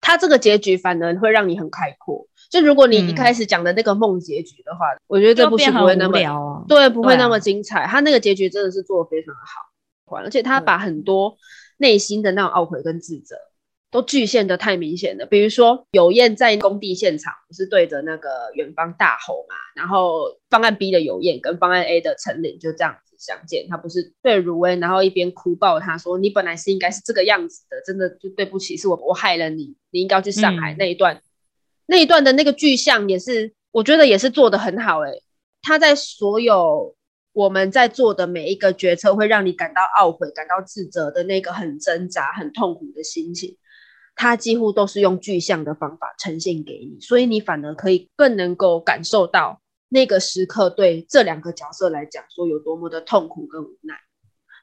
[0.00, 2.26] 他这个结局反而会让你很开阔。
[2.50, 7.86] 就如果你一开始讲的那个梦结局的话，我觉得这部戏不会那么对，不会那么精彩。
[7.86, 11.36] 他那个结局真的是做的非常的好，而且他把很多
[11.82, 13.36] 内心的那种懊悔跟自责
[13.90, 15.26] 都具现的太明显了。
[15.26, 23.12] 比如说有燕在工地现场不是对着那个远方大吼嘛，然后方案 B 的有燕跟方案 A 的陈琳就这样子。
[23.22, 31.22] 相见，他不是对如薇，然后一边哭抱他说：“你本来是应该是这个样子的，真的就对不起，是我我害了你，你应该去上海那一段，
[31.86, 34.98] 那一段的那个具象也是，我觉得也是做的很好。
[35.02, 35.22] 诶，
[35.62, 36.96] 他在所有
[37.32, 43.56] 我们在做的每一个决策，会让你感到懊悔、感到自责的那个很挣扎、很痛苦的心情，
[44.14, 49.60] 他几乎都是用具象的方法呈现给你，所以你反而可以更能够感受到。
[49.94, 53.94] 那个时刻对这两个角色来讲，说有多么的痛苦跟无奈，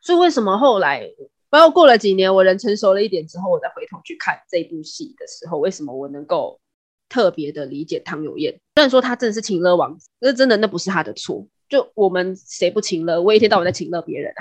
[0.01, 1.07] 所以为什么后来，
[1.51, 6.59] 包括过了几年，我人成熟了一点之后，我再回头去看这部戏的时候，为什么我能够
[7.07, 8.51] 特别的理解汤有燕？
[8.74, 13.22] 虽然说他真的是情勒王子，那真的那不是他的错，就我们谁不情乐？
[13.22, 14.34] 我一天到晚在情乐别人，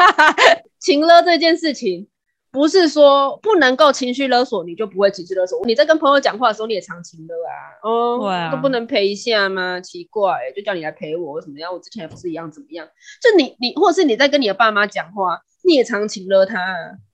[0.80, 2.08] 情乐这件事情。
[2.52, 5.62] 不是说不能够情绪勒索，你就不会情绪勒索。
[5.66, 7.52] 你在跟朋友讲话的时候，你也常情勒啊，
[7.82, 9.78] 哦，都不能陪一下吗？
[9.78, 11.70] 奇怪，就叫你来陪我，怎么样？
[11.70, 12.88] 我之前也不是一样，怎么样？
[13.20, 16.58] 就你你，或者是你在跟你的爸妈讲话，你也常情勒他，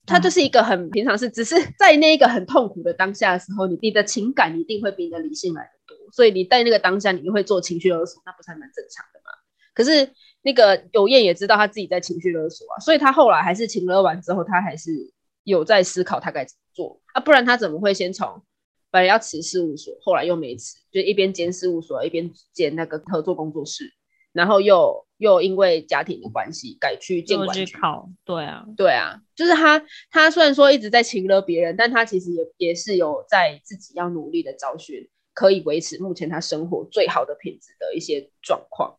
[0.07, 5.82] 他就是一个很平常事，只是在那一个很痛苦的当下的时候，你你的情感一定会比你的理性来的多，
[6.13, 9.33] 所以你在那个当下，你会做情绪勒索，那不是还蛮正常的吗？
[9.75, 10.09] 可是
[10.43, 15.13] 那个有燕也知道他自己在情绪勒索啊，所以他后来还是情勒完之后，他还是。
[15.45, 18.45] 有在思考他该怎么做啊，不然他怎么会先从
[18.93, 23.93] 本来要辞事务所，后来又没辞，就一边兼事务所一边兼那个合作工作室，
[24.33, 28.09] 然后又又因为家庭的关系改去监管局考。
[28.25, 38.99] 对啊，对啊，就是他他虽然说一直在情了别人，但他其实也也是有在自己要努力的找寻可以维持目前他生活最好的品质的一些状况。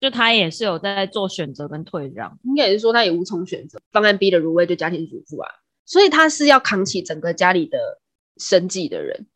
[0.00, 3.78] 就他也是有在做选择跟退让，应该也是说他也无从选择。
[3.92, 5.48] 方案 B 的如薇就家庭主妇啊。
[5.84, 8.00] 所以他是要扛起整个家里的
[8.36, 9.26] 生计的人，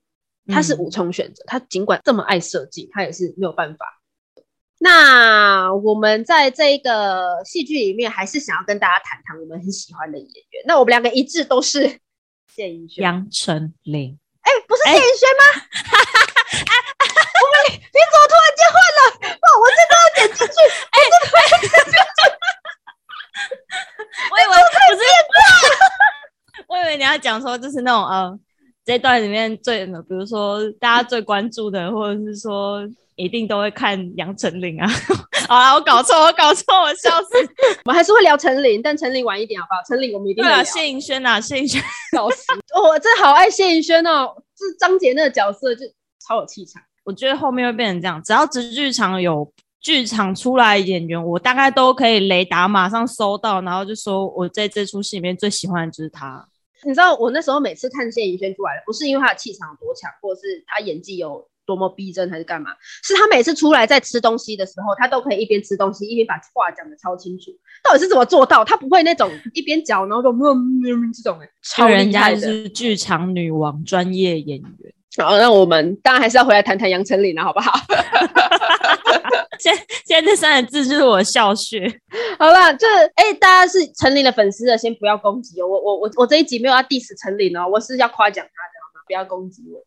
[0.46, 1.44] 他是无从选择。
[1.46, 4.00] 他尽管这么爱设计，他也是没有办法。
[4.78, 10.64] 那我们在这个戏剧里面，还是想要跟大家谈谈我们很喜欢的演员。
[10.66, 11.98] 那我们两个一致都是
[12.54, 14.18] 谢颖轩、杨丞琳。
[14.42, 15.42] 哎，不是谢颖轩吗？
[17.68, 19.00] 你你怎么突然间换了？
[19.40, 20.56] 哇，我这都要点进去。
[20.90, 22.22] 哎，这都要点进去。
[24.30, 25.02] 我以为不是。
[26.68, 28.38] 我以为你要讲说，就是那种呃，
[28.84, 32.80] 这段里面最，比如说大家最关注的，或者是说
[33.14, 34.88] 一定都会看杨丞琳啊。
[35.48, 37.28] 好啊，我搞错，我搞错，我笑死。
[37.84, 39.80] 我们还是会聊陈琳，但陈琳晚一点好不好？
[39.86, 40.60] 陈琳我们一定聊。
[40.64, 41.80] 谢颖轩啊，谢颖轩，
[42.12, 42.44] 笑死！
[42.74, 45.86] 我真好爱谢颖轩哦，就是张杰那个角色就
[46.26, 46.82] 超有气场。
[47.06, 49.50] 我觉得后面会变成这样，只要直剧场有。
[49.78, 56.44] 剧场出来演员，我大概都可以雷达马上搜到，然后就说我在这出戏里面最喜欢的就是他。
[56.84, 62.70] 你知道我那时候每次看谢颖轩出来不是因为他的气场有多强，或者是他演技有多么逼真，还是干嘛？
[63.04, 67.52] 是他每次出来在吃东西的时候，他都可以一边吃东西一边把话讲的超清楚。
[67.84, 68.64] 到底是怎么做到？
[68.64, 74.92] 他不会那种一边嚼然后就嗯嗯这种哎，超人家是剧场女王，专业演员。
[75.22, 77.72] 好，那我们当然还是要回来谈谈杨丞琳了，好不好？
[79.58, 81.88] 现现在这三个字就是我笑穴。
[82.38, 85.68] 好了，就是哎，大家是陈琳的粉丝的，先不要攻击我。
[85.68, 89.00] 我我我我这一集没有要 diss 陈琳哦，我是要夸奖他的，好吗？
[89.06, 89.82] 不要攻击我。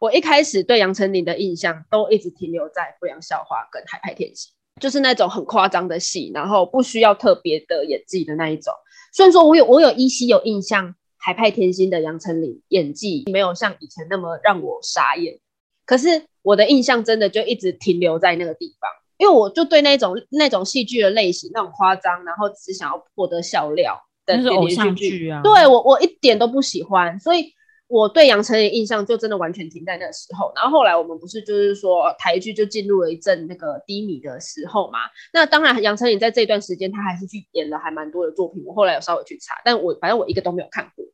[0.00, 8.72] 我一开始对杨丞琳的印象都一直停留在《不良校花》跟《海派甜心》，就是那种很夸张的戏，然后不需要特别的演技的那一种。
[9.12, 10.86] 虽然说我有我有依稀有印象，
[11.28, 15.38] 《海派甜心》的杨丞琳演技没有像以前那么让我傻眼，
[15.84, 16.22] 可是。
[16.42, 27.52] 我的印象真的就一直停留在那个地方，因为我就对那种那种戏剧的类型，那种夸张，然后只想要获得笑料的偶像剧啊，对我我一点都不喜欢，所以
[27.86, 30.50] 我对杨丞琳印象就真的完全停在那个时候。
[30.56, 35.00] 然后后来我们不是就是说台剧就进入了一阵那个低迷的时候嘛？
[35.34, 38.64] 那当然，杨丞琳在这段时间他还是去演了还蛮多的作品。
[38.64, 41.04] 我后来有稍微去查，但我反正我一个都没有看过。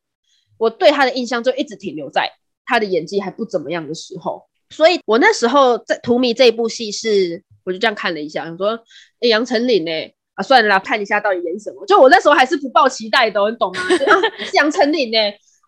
[0.57, 2.31] 我对他的印象就一直停留在
[2.65, 4.43] 他的演技还不怎么样的时候。
[4.69, 8.79] 所以我那时候在《荼蘼》这一部戏是，我就这样看了一下，想说
[9.19, 9.91] 杨丞琳呢。
[10.35, 11.85] 啊，算了啦，看一下到底演什么。
[11.85, 13.81] 就我那时候还是不抱期待的，你懂吗？
[14.43, 15.17] 是杨丞琳呢，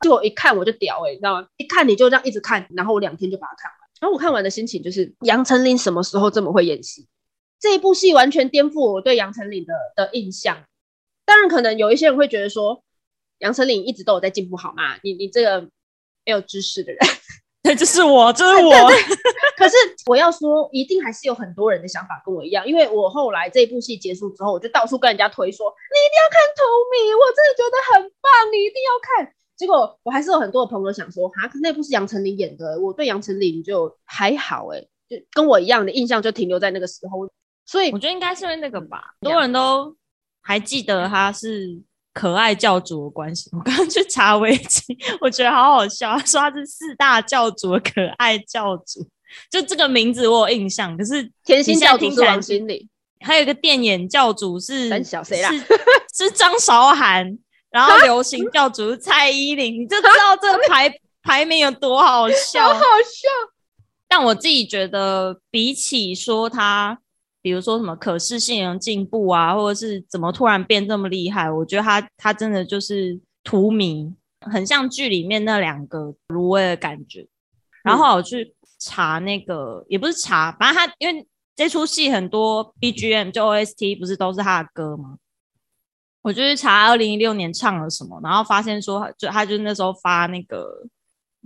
[0.02, 1.48] 就我一看我就屌哎，你知道吗？
[1.56, 3.78] 一看你就这样一直看，然后我两天就把它看完。
[4.02, 7.08] 然后我看完的心情就是，杨丞琳什么时候这么会演戏？
[7.62, 10.58] 这一部戏完全颠覆我对杨丞琳的的印象。
[11.26, 12.84] 当然，可能有一些人会觉得说，
[13.40, 14.98] 杨丞琳一直都有在进步，好吗？
[15.04, 15.62] 你你这个
[16.26, 17.00] 没有知识的人。
[17.64, 18.90] 对，就是我，就是我。
[19.58, 19.76] 可是
[20.06, 29.34] 我要说，一定还是有很多人的想法跟我一样，因为我后来这部戏结束之后，我就到处跟人家推说，你一定要看《图米》，我真的觉得很棒，你一定要看。
[29.58, 34.80] 结果我还是有很多的朋友想说，哈，那部是杨丞琳演的，我对杨丞琳就还好，哎，
[35.10, 37.30] 就跟我一样的印象就停留在那个时候。
[37.66, 39.94] 所以我觉得应该是因为那个吧，很多人都
[40.42, 41.82] 还记得他是。
[42.18, 46.18] 可爱教主的关系， 我刚刚去查维基， 我觉得好好笑。
[46.26, 49.08] 说他是四大教主的可爱教主，
[49.52, 50.98] 就这个名字我有印象。
[50.98, 52.90] 可是甜心教主是王心凌，
[53.20, 55.52] 还有一个电眼教主是小谁啦？
[56.12, 57.38] 是张韶涵，
[57.70, 60.92] 然后流行教主是蔡依林，你就知道这个排
[61.22, 63.30] 排名有多好笑，好好笑。
[64.08, 66.98] 但我自己觉得，比起说他。
[67.48, 71.50] 比如说什么可视性能进步啊，或者是怎么突然变这么厉害？
[71.50, 77.26] 我觉得他他真的就是荼蘼，很像剧里面那两个芦苇的感觉。
[77.86, 81.26] 然后我去查那个，也不是查，反正他因为
[81.56, 85.16] 这出戏很多 BGM 就 OST 不是都是他的歌吗？
[86.24, 90.86] 我就去查二零一六年唱了什么，然后发现说就他就那时候发那个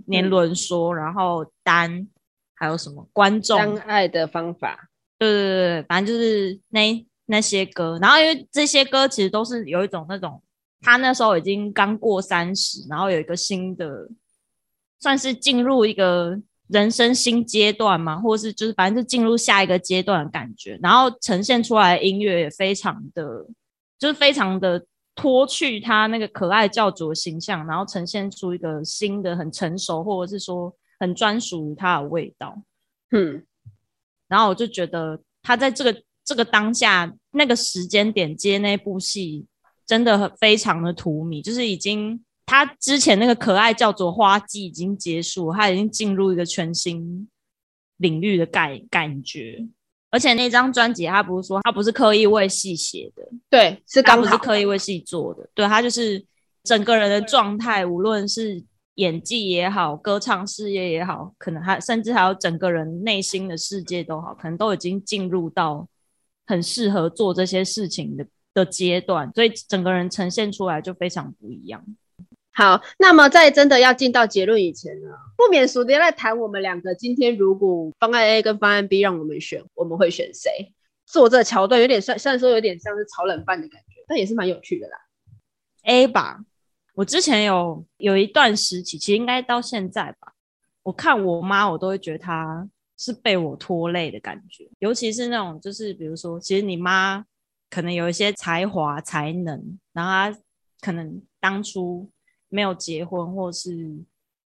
[0.06, 2.08] 年轮说，然后单
[2.56, 4.88] 还有什么观众相爱的方法。
[5.30, 10.42] 对对对，反正就是那那些歌，然后因为这些歌其实都是有一种那种，
[10.80, 14.08] 他那时候已经刚过三十，然后有一个新的，
[14.98, 16.36] 算是进入一个
[16.68, 23.46] 人生新阶段嘛，或是就是反正就进入下一个阶段的感觉，然后呈现出来的音乐也非常的，
[23.98, 32.60] 就是非常的脱去他那个可爱教主的形象，然后呈现出一个新的很成熟，或者是说很专属于他的味道，
[33.12, 33.46] 嗯。
[34.32, 39.44] 然后我就觉得他在这个这个当下那个时间点接那部戏，
[39.86, 47.28] 真的很非常的荼蘼，就是已经他之前那个可爱叫做花季已经结束，他已经进入一个全新
[47.98, 49.66] 领域的感感觉。
[50.10, 56.24] 而且那张专辑他不是说他不是刻意为戏写的，对，是刚不是刻意为戏做的，对他就是
[56.64, 58.64] 整个人的状态，无论是。
[59.02, 65.88] 演技也好，歌唱事业也好，可能还甚至还有整个人内心的世界都好，可能都已经进入到
[66.46, 68.24] 很适合做这些事情的
[68.54, 71.84] 的阶段，所以整个人呈现出来就非常不一样。
[72.54, 80.72] 好，那么在真的要进到结论以前呢，不免俗的来谈我们两个今天如果方案 A 跟方案 B 让我们选，我们会选谁？
[81.06, 84.96] 做这桥段有点算，虽然说有点像是炒冷饭的感觉，但也是蛮有趣的啦。
[85.84, 86.44] A 吧。
[86.94, 90.34] 我之前有有一段时期，其实应该到现在吧。
[90.82, 92.68] 我看我妈，我都会觉得她
[92.98, 94.68] 是被我拖累的感觉。
[94.78, 97.24] 尤其是那种，就是比如说，其实你妈
[97.70, 100.38] 可能有一些才华才能，然后她
[100.80, 102.10] 可能当初
[102.48, 103.72] 没有结婚，或是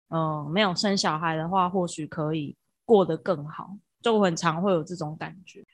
[0.09, 3.77] 嗯没有生小孩的话，或许可以过得更好。
[4.01, 5.65] 就很常会有这种感觉。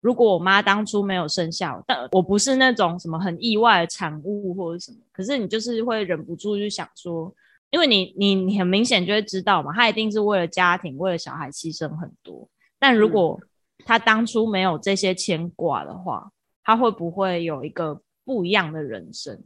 [0.00, 7.34] 如果我妈当初没有生下，但我不是那种什么很意外的产物或者什么，可是你就是会忍不住去想说，
[7.70, 12.48] 因为你你你很明显就会知道嘛，她一定是为了家庭为了小孩牺牲很多。
[12.78, 13.40] 但如果
[13.84, 16.30] 她当初没有这些牵挂的话，
[16.62, 19.36] 她会不会有一个不一样的人生？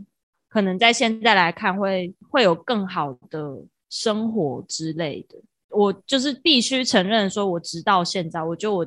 [0.51, 3.57] 可能在现在来看，会会有更好的
[3.89, 5.39] 生活之类的。
[5.71, 8.87] 我就是必须承认，说我直到现在，我觉得我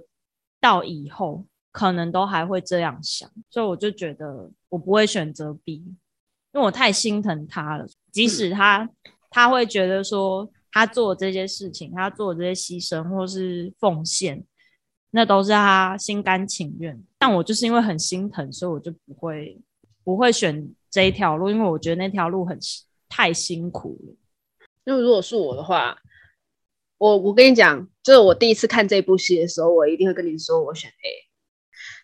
[0.62, 1.44] 到以后。
[1.76, 5.96] 可能都还会这样想，所以我就觉得我不会选择 B，因
[6.54, 7.86] 为我太心疼他了。
[8.14, 8.90] 即使他
[9.30, 14.42] 他会觉得说他做这些事情，他做这些牺牲或是奉献，
[15.12, 17.04] 那都是他心甘情愿。
[17.20, 19.62] 但我就是因为很心疼，所以我就不会
[20.06, 22.58] 不会选这一条路，因为我觉得那条路很
[23.10, 24.16] 太辛苦了。
[24.86, 25.98] 因为如果是我的话，
[26.98, 31.25] 我我跟你讲，就是我第一次看这部戏的时候，我一定会跟你说，我选 A。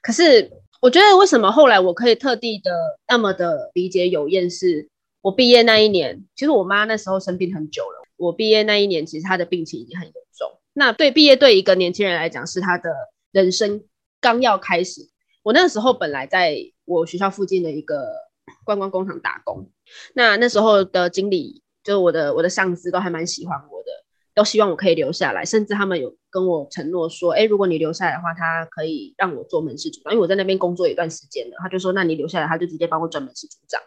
[0.01, 2.71] 可是，我觉得为什么后来我可以特地的
[3.07, 4.89] 那么的理解有燕，是
[5.21, 8.01] 我毕业那一年，其实我妈那时候生病很久了。
[8.17, 10.59] 我毕业那一年，其实她的病情已经很严重。
[10.73, 12.89] 那对毕业对一个年轻人来讲，是他的
[13.31, 13.83] 人生
[14.19, 15.09] 刚要开始。
[15.43, 18.07] 我那时候本来在我学校附近的一个
[18.63, 19.69] 观光工厂打工，
[20.13, 23.91] 那那时候的经理就是我的我的上司都还蛮喜欢我的，
[24.33, 33.81] 都希望我可以留下来，甚至他们有跟我承诺说，哎，如果你留下来的话，他可以让我做门市组长，因为我在那边工作一段时间了，他就说，那你留下来，他就直接帮我转门市组长。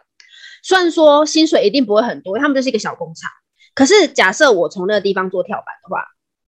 [0.63, 3.29] 虽然说薪水一定不会很多，他们就是一个小工厂，
[3.73, 6.05] 可是假设我从那个地方做跳板的话。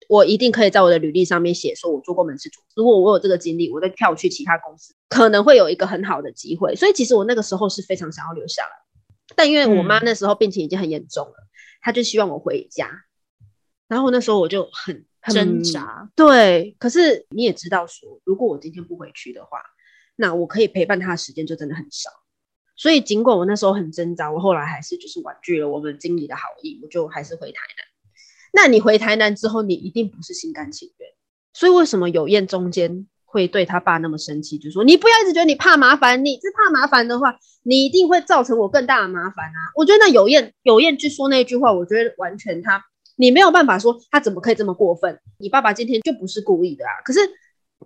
[0.08, 2.60] 我一定可以在我的履历上面写，说我做过门市组。
[2.76, 6.76] 如果我有这个经历，我再跳去其他公司，可能会有一个很好的机会。
[6.76, 8.70] 所以其实我那个时候是非常想要留下来，
[9.36, 11.34] 但因为我妈那时候病情已经很严重了，
[11.84, 12.90] 她就希望我回家。
[13.90, 16.10] 然后那时候我就很挣扎。
[16.16, 19.62] 对，可是你也知道，说如果我今天不回去的话，
[20.16, 22.10] 那我可以陪伴他的时间就真的很少。
[22.78, 27.86] 所以尽管我那时候很挣扎，我后来还是就是婉拒了我们经理的好意，我就还是回台南。
[28.54, 31.10] 那你回台南之后，你一定不是心甘情愿。
[31.54, 34.58] 所以为什么有燕中间会对他爸那么生气？
[34.58, 39.60] 就说你不要一直觉得你怕麻烦，你是怕麻烦的话，你一定会造成我更大的麻烦啊！
[39.76, 42.84] 我觉得那有燕有燕去说那句话，我觉得完全他
[43.20, 45.20] 你没有办法说他怎么可以这么过分。
[45.40, 47.04] 你爸爸今天就不是故意的啊！
[47.04, 47.20] 可是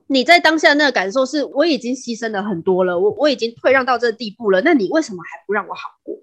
[0.05, 6.15] 你在当下那个感受是，我已经牺牲了很多了，我我已经退让到这个地步了，那你为什么还不让我好过？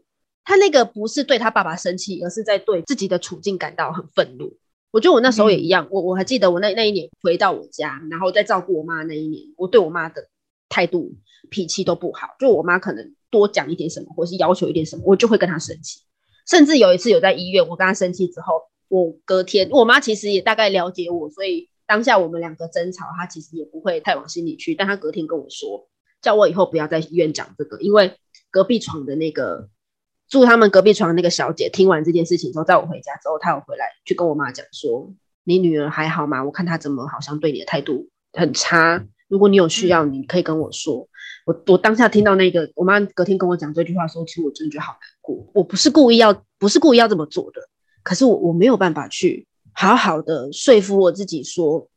[0.44, 4.56] 他那个不是对他爸爸生气，而是在对自己的处境感到很愤怒。
[4.92, 10.28] 我觉得我那时候也一样，我我还记得我那那一年回到我家，然后在照顾我妈那一年，我对我妈的
[10.68, 11.12] 态度、
[11.50, 12.28] 脾气都不好。
[12.38, 16.00] 就我妈可能多讲一点什么，或是要求一点什么，我就会跟她生气。
[16.48, 24.74] 甚至有一次有在医院，我跟她生气之后，我隔天我妈其实也大概了解我，所以当下我们两个争吵，她其实也不会太往心里去。
[24.74, 25.88] 但她隔天跟我说，
[26.20, 28.18] 叫我以后不要在医院讲这个，因为
[28.50, 29.70] 隔壁床的那个。
[30.28, 35.12] 住他们隔壁床那个小姐听完这件事情之后，在我回家之后，她有回来去跟我妈讲说
[35.42, 36.44] ：“你女儿还好吗？
[36.44, 39.04] 我看她怎么好像对你的态度很差。
[39.26, 41.08] 如果你有需要，你可以跟我说。”
[41.46, 45.50] 我我当下听到那个我妈隔天跟我讲这句话的时候，其实我真的觉得好难过。
[45.52, 47.68] 我不是故意要，不是故意要这么做的，
[48.02, 51.88] 可是我我没有办法去好好的说服我自己，说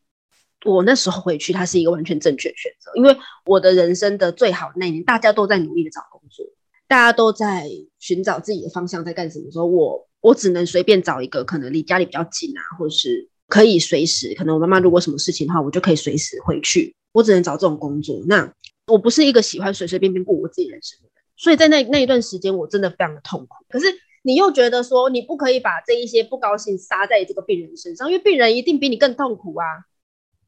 [0.65, 6.45] 我那时候回去，它是一个完全正确的选择，因为我的人生的最好那一年，大家都在努力的找工作。
[6.85, 9.49] 大家都在寻找自己的方向，在干什么？
[9.51, 16.95] 时候我我只能随便找一个可能离家里比较近啊，或是可以随时，可能我妈妈如果什么事情的话，我就可以随时回去。
[17.11, 18.21] 我只能找这种工作。
[18.27, 18.53] 那
[18.87, 23.65] 我不是一个喜欢随随便便过我自己人生的人，所以在那那一段时间，我真的非常的痛苦。
[23.69, 23.87] 可是
[24.23, 29.65] 你又觉得说，你不可以把这一些不高兴撒在这个病人身上，因为病人一定比你更痛苦啊。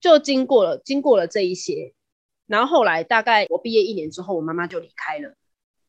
[0.02, 1.94] 就经过了经过了这一些，
[2.48, 5.36] 然后后来大概我毕业一年之后，我妈妈就离开了。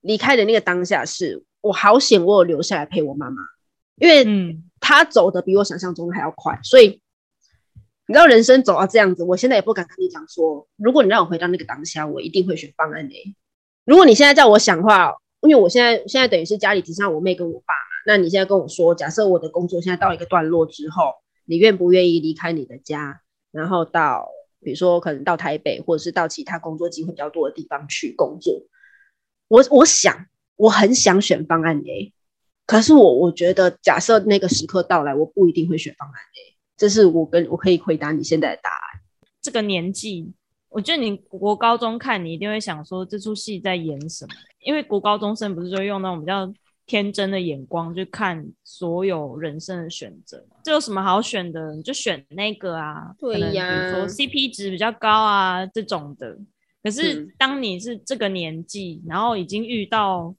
[0.01, 3.43] 离开的那个当下，是我好险，我有留下来陪我妈妈，
[3.97, 7.01] 因为她走的比我想象中的还要快，所以
[8.07, 13.37] 你知道人生走到这样子，我现在也不敢跟你讲说，如果你让我回到那个当下，我一定会选方案 A。
[13.85, 15.13] 如果你现在叫我想话，
[15.43, 21.13] 因为我现在现在等于是家里只剩我妹跟我爸嘛，那你现在跟我说，假设我的工作现在到一个段落之后，
[21.45, 23.21] 你愿不愿意离开你的家，
[23.53, 24.29] 然后到
[24.61, 28.63] 比如说可能到台北，或者是到其他工作机会比较多的地方去工作？
[29.49, 30.27] 我我想，
[30.57, 32.13] 我很想选方案 A，
[32.67, 36.57] 可是我我觉得，假设那个时刻到来，我不一定会选方案 A。
[36.77, 39.01] 这是我跟我可以回答你现在的答案。
[39.41, 40.33] 这个年纪，
[40.69, 44.35] 我觉得你国高中看你一定会想说，这出戏在演什么？
[44.67, 46.53] 因为国高中生不是就用那种比较
[46.87, 51.75] 天真的眼光去看所有人生的选择，这有什么好选的？
[51.75, 56.37] 你就选那个啊，对呀，比如说 CP 值比较高啊这种的。
[56.83, 60.33] 可是，当你是这个年纪，然后已经遇到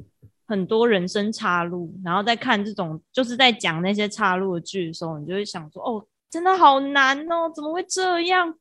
[0.45, 8.57] 很多人生岔路，然后再看这种就是在讲那些岔路的剧的时候，你就会想说：“哦，真的好难哦，怎么会这样？”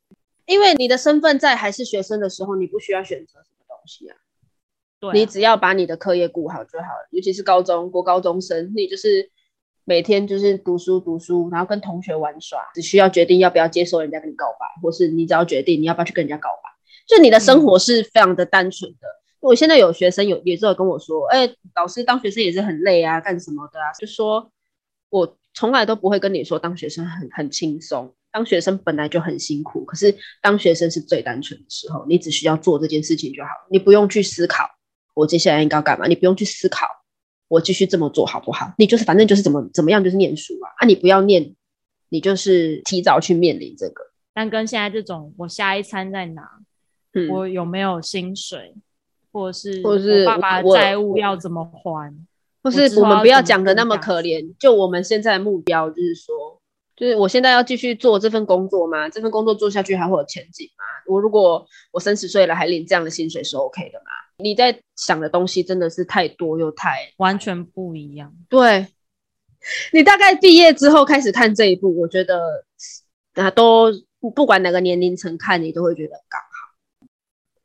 [0.47, 4.17] 因为你的身份在还是学生的时候，你不需要选择什么东西啊，
[4.99, 7.09] 对，你只要把你的课业顾好就好了。
[7.11, 9.31] 尤其是高中国高中生，你就是
[9.85, 16.71] 每天就是读书读书，然后跟同学玩耍，只需要决定要不要接受人家跟你告白，或是你只要决定你要不要去跟人家告白。
[17.07, 19.07] 就你的生活是非常的单纯的。
[19.39, 23.93] 我现在有学生有也是有跟我说，哎，老师当学生也是很累啊，干什么的啊？
[23.93, 24.51] 就说
[25.09, 29.85] 我从来都不会跟你说当学生很很轻松，当学生本来就很辛苦。
[29.85, 34.65] 可是当学生是最单纯的时候，你只需要做这件事情就好，你不用去思考
[35.17, 36.87] 我接下来应该干嘛，你不用去思考
[37.49, 38.73] 我继续这么做好不好？
[38.77, 41.55] 你就是反正就是怎么怎么样就是念书啊，啊，你不要念，
[42.11, 44.13] 你就是提早去面临这个。
[44.35, 46.43] 但跟现在这种，我下一餐在哪？
[47.31, 48.75] 我有没有薪水，
[49.33, 52.15] 或者是，或者是爸爸债务要怎么还？
[52.63, 54.55] 或是我们不要讲的那么可怜。
[54.59, 56.61] 就我们现在目标就是说，
[56.95, 59.09] 就是我现在要继续做这份工作吗？
[59.09, 60.85] 这份工作做下去还会有前景吗？
[61.07, 64.11] 我如果我三十岁了还领这样的薪水是 OK 的吗？
[64.39, 68.35] 你在想的东西真的是太多又太完全不一样。
[68.49, 68.87] 对，
[69.93, 72.65] 你大概毕业之后开始看这一部，我觉得
[73.35, 73.91] 啊，都
[74.35, 77.09] 不管哪个年龄层看，你都会觉得刚好。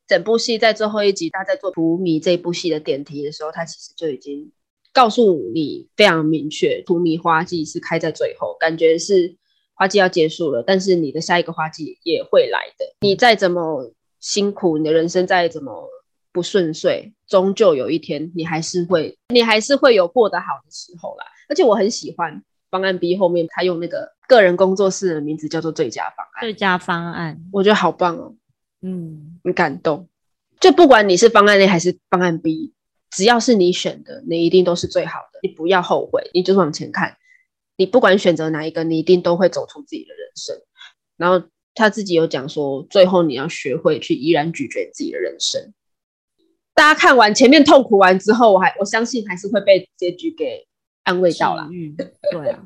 [0.07, 4.51] 整部戏在最后一集，他在做《荼蘼》这部戏的点题的时候，他其实就已经
[4.93, 9.35] 告诉你非常明确，《荼蘼花季》是开在最后，感觉是
[9.73, 12.85] 花季要结束了，但是你的下一个花季也会来的。
[13.01, 15.89] 你再怎么辛苦，你的人生再怎么。
[16.31, 21.25] 不顺遂，终究有一天你还是会，你还是会有过得好的时候啦。
[21.49, 26.41] 而且我很喜欢方案 B 后面他用那个个人工作室的名字叫做最佳方案。
[26.41, 28.33] 最佳方案，我觉得好棒哦。
[28.81, 30.07] 嗯，很感动。
[30.59, 32.73] 就不管你是方案 A 还是方案 B，
[33.09, 35.39] 只要是你选的，你一定都是最好的。
[35.43, 37.17] 你不要后悔，你就是往前看。
[37.77, 40.55] 你不管选择哪一个，你一定都会走出自己的人生。
[41.17, 45.73] 然后他自己有讲说，最后你要学会去依然咀嚼自己的人生。
[46.73, 50.65] 大家看完前面痛苦完之后，我还我相信还是会被结局给
[51.03, 51.67] 安慰到了。
[52.31, 52.63] 对啊，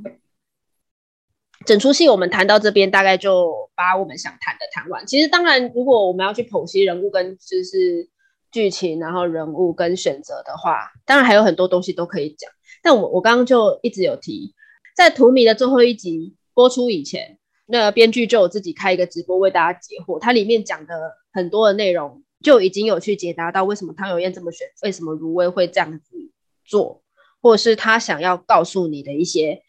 [1.66, 5.06] 整出戏我们谈到这边，大概就把我们想谈的谈完。
[5.08, 8.08] 其实当然，如果我们要去剖析人物跟就是
[8.51, 12.49] 剧情，然后人物跟选择的话，当然还有很多东西都可以讲。
[12.84, 14.53] 但我我刚刚就一直有提，
[14.95, 20.93] 在《荼蘼》的最后一集播出以前，那编剧就有自己开一个直播为大家解惑，它里面讲的
[21.34, 22.22] 很多的内容。
[22.46, 26.16] 就已经有去解答到为什么汤有燕这么选，为什么如薇会这样子
[26.64, 27.02] 做，
[27.41, 29.64] 或者是他想要告诉你的一些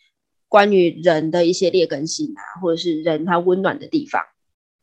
[0.47, 4.23] 关于人的一些劣根性啊，或者是人他温暖的地方。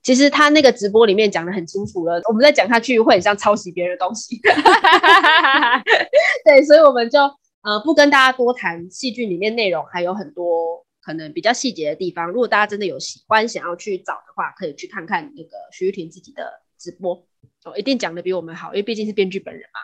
[0.01, 4.41] 其实他那个直播里面讲的很清楚了，我们在讲下去会很像抄袭别人的东西。
[6.43, 7.19] 对，所以我们就
[7.61, 12.27] 呃不跟大家多谈戏剧里面内容，还有很多可能比较细节的地方。
[12.27, 17.23] 如果大家真的有喜欢想要去找的话，可以去看看那个徐玉婷自己的直播。
[17.65, 19.79] 哦，一定讲的比我们好，因为毕竟是编剧本人嘛。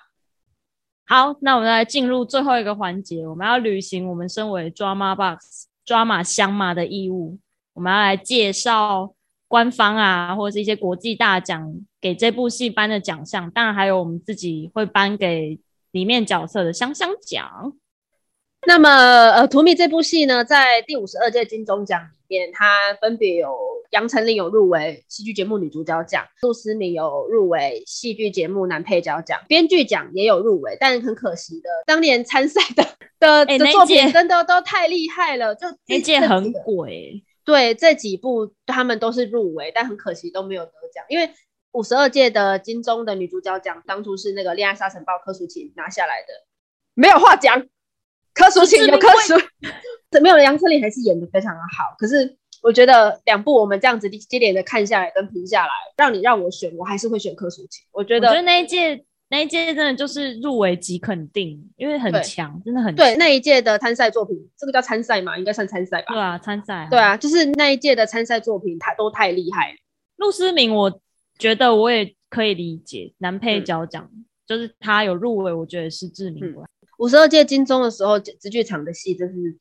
[1.05, 7.39] 好，那我们来进入最后一个环节，我们要履行我们身为 drama box drama 香马的义务，
[7.73, 9.15] 我们要来介绍
[9.47, 15.59] 官方啊，或者是一些国际大奖给这部戏颁的奖项，当然还有我们自己会颁给
[15.91, 17.73] 里面角色的香香奖。
[18.67, 23.57] 那么，呃，《荼蘼》这部戏呢，在第五十二届金钟奖里面，它分别有
[23.91, 32.85] 杨丞琳有入围戏剧节目女主角奖，杜思敏有入围戏剧节目男配角奖，编剧奖也有入围，但很可惜的，当年参赛的
[33.17, 37.23] 的的作品真的都太厉害了，就 那届很鬼。
[37.45, 41.27] 对，这几部他们都是入围，但很可惜都没有得奖，因为
[41.71, 46.27] 五十二届的金钟的女主角奖当初是那个《恋爱沙尘暴》柯淑琴拿下来的，
[46.93, 47.65] 没有话讲。
[48.33, 49.33] 柯淑琴有柯淑，
[50.21, 51.95] 没有杨丞琳还是演的非常的好。
[51.97, 57.85] 可是我觉得两部我们这样子接连的看下来跟评下来，让你让我选，我还是会选柯淑琴。
[57.91, 66.13] 我觉得，我觉得那一届那一届真的就是入围即肯定，因为很强，真的很对那一届的参赛作品，这个叫参赛嘛，应该算参赛吧？
[66.13, 66.87] 对啊，参赛。
[66.89, 69.75] 对啊，就是那一届的参赛作品，他都太厉害。
[70.17, 70.99] 陆思明，我
[71.37, 74.09] 觉得我也可以理解男配角奖，
[74.45, 76.61] 就是他有入围，我觉得是致命的。
[76.99, 79.57] 五十二届金钟的时候，直剧场的戏真是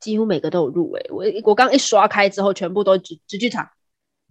[0.00, 1.06] 几乎每个都有入围。
[1.10, 3.68] 我我刚一刷开之后，全部都直直剧场，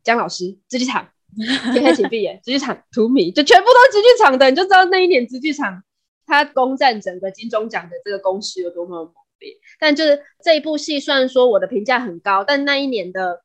[0.04, 1.08] 姜老师直剧场，
[1.74, 5.84] 天黑请闭眼直剧场，图米就全部都直剧场的，你就知道那一年直剧场
[6.26, 9.56] 他攻占整个金钟奖的这个攻势有多么猛烈。
[9.80, 13.44] 但就是这一部戏，虽然说我的评价很高，但那一年的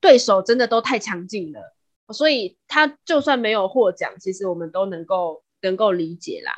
[0.00, 1.60] 对手真的都太强劲了，
[2.12, 6.52] 所以他就算没有获奖，其实我们都能够能够理解啦。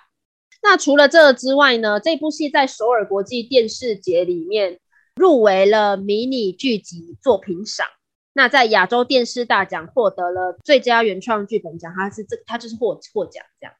[0.62, 1.98] 那除了这之外呢？
[2.00, 4.78] 这部戏在首尔国际电视节里面
[5.16, 7.86] 入围了迷你剧集作品赏。
[8.32, 13.74] 那在亚洲电视大奖获得了最佳原创剧本奖，它是这它就是获获奖这样。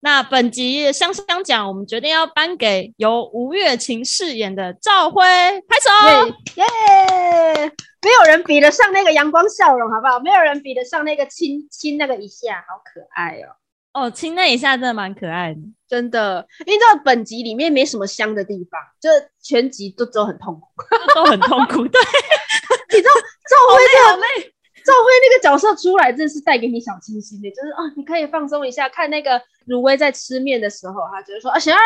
[0.00, 7.72] 那本集香香奖，我们决定要颁给由吴月琴饰演的赵辉，拍手耶！
[8.02, 10.20] 没有人比得上那个阳光笑容，好不好？
[10.20, 13.56] 没有人比得上那个亲亲那个一下，好可爱哦。
[13.92, 16.46] 哦，亲那一下真的蛮可爱的，真的。
[16.66, 19.08] 因为这本集里面没什么香的地方，就
[19.42, 20.66] 全集都都很痛苦，
[21.14, 21.88] 都很痛苦。
[21.88, 22.00] 对，
[22.94, 23.10] 你知道
[23.48, 24.52] 赵薇这个
[24.84, 28.88] 赵薇那个角色出来，真的是带给你小清新的，就是啊，你可以放松一下。
[28.88, 31.80] 看那个如薇在吃面的时候，他就是说啊，贤儿，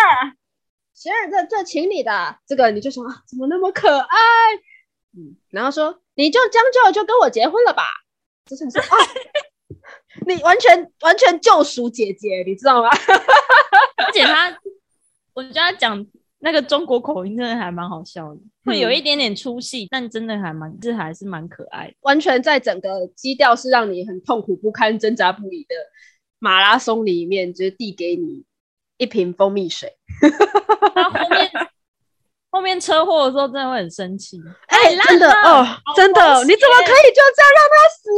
[0.92, 4.18] 贤儿这这请你的，这个你就说啊，怎么那么可爱？
[5.16, 7.84] 嗯，然后说你就将就就跟我结婚了吧，
[8.44, 8.96] 就是说啊。
[10.26, 12.88] 你完全完全救赎姐姐，你知道吗？
[14.04, 14.56] 而且他，
[15.34, 16.06] 我觉得他讲
[16.40, 21.94] 那个中国口音真的还蛮好笑的，会有一点点出戏，但真的还蛮，这还是蛮可爱的。
[22.00, 25.74] 完全在整个基调是让你很痛苦不堪、挣扎不已的
[26.38, 28.44] 马拉松里面，就是递给你
[28.98, 29.96] 一瓶蜂蜜水。
[30.94, 31.50] 然后后面
[32.50, 34.38] 后面车祸的时候，真的会很生气。
[34.66, 38.10] 哎，真的哦，真的，你怎么可以就这样让他死？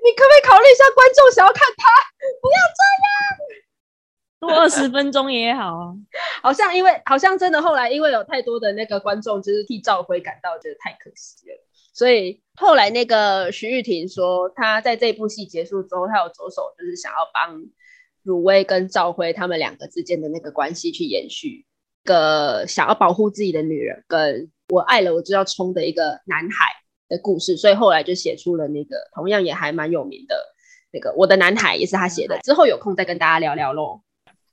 [0.00, 1.88] 你可不可以考虑一下观众想要看他？
[2.40, 3.12] 不要这样。
[4.40, 5.94] 多二十分钟也好啊，
[6.42, 11.54] 好像因为好像真的后来因为有太多的那个观众就是替赵辉感到觉得太可惜了，
[11.94, 17.62] 所以后来那个徐玉婷说，她在这部戏结束之后，她有着手就是想要帮
[18.24, 21.64] 汝威跟赵辉他们两个之间的那个关系去延续，
[22.02, 26.66] 个想要保护自己的女人，跟我爱了我就要冲的一个男孩
[27.12, 30.34] 的故事，所以后来就写出了那个同样也还蛮有名的
[30.90, 32.38] 那个我的男孩，也是他写的。
[32.38, 34.00] 之后有空再跟大家聊聊喽。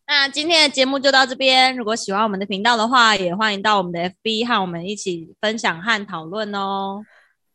[0.05, 1.76] 那今天的节目就到这边。
[1.76, 7.03] 如果喜欢我们的频道的话，也欢迎到我们的 FB 和我们一起分享和讨论哦。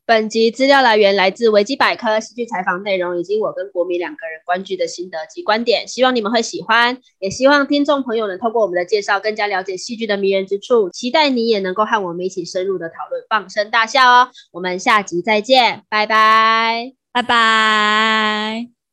[0.06, 6.98] 本集资料来源来自维基百科，戏剧采访内容以及我跟国民两个人观剧的心得及观点，希望你们会喜欢。
[7.20, 10.90] 也希望听众朋友能透过我们的介绍，更加了解戏剧的迷人之处。
[10.90, 14.28] 期待你也能够和我们一起深入的讨论，放声大笑哦。
[14.52, 18.83] 我们下集再见，拜拜，拜拜。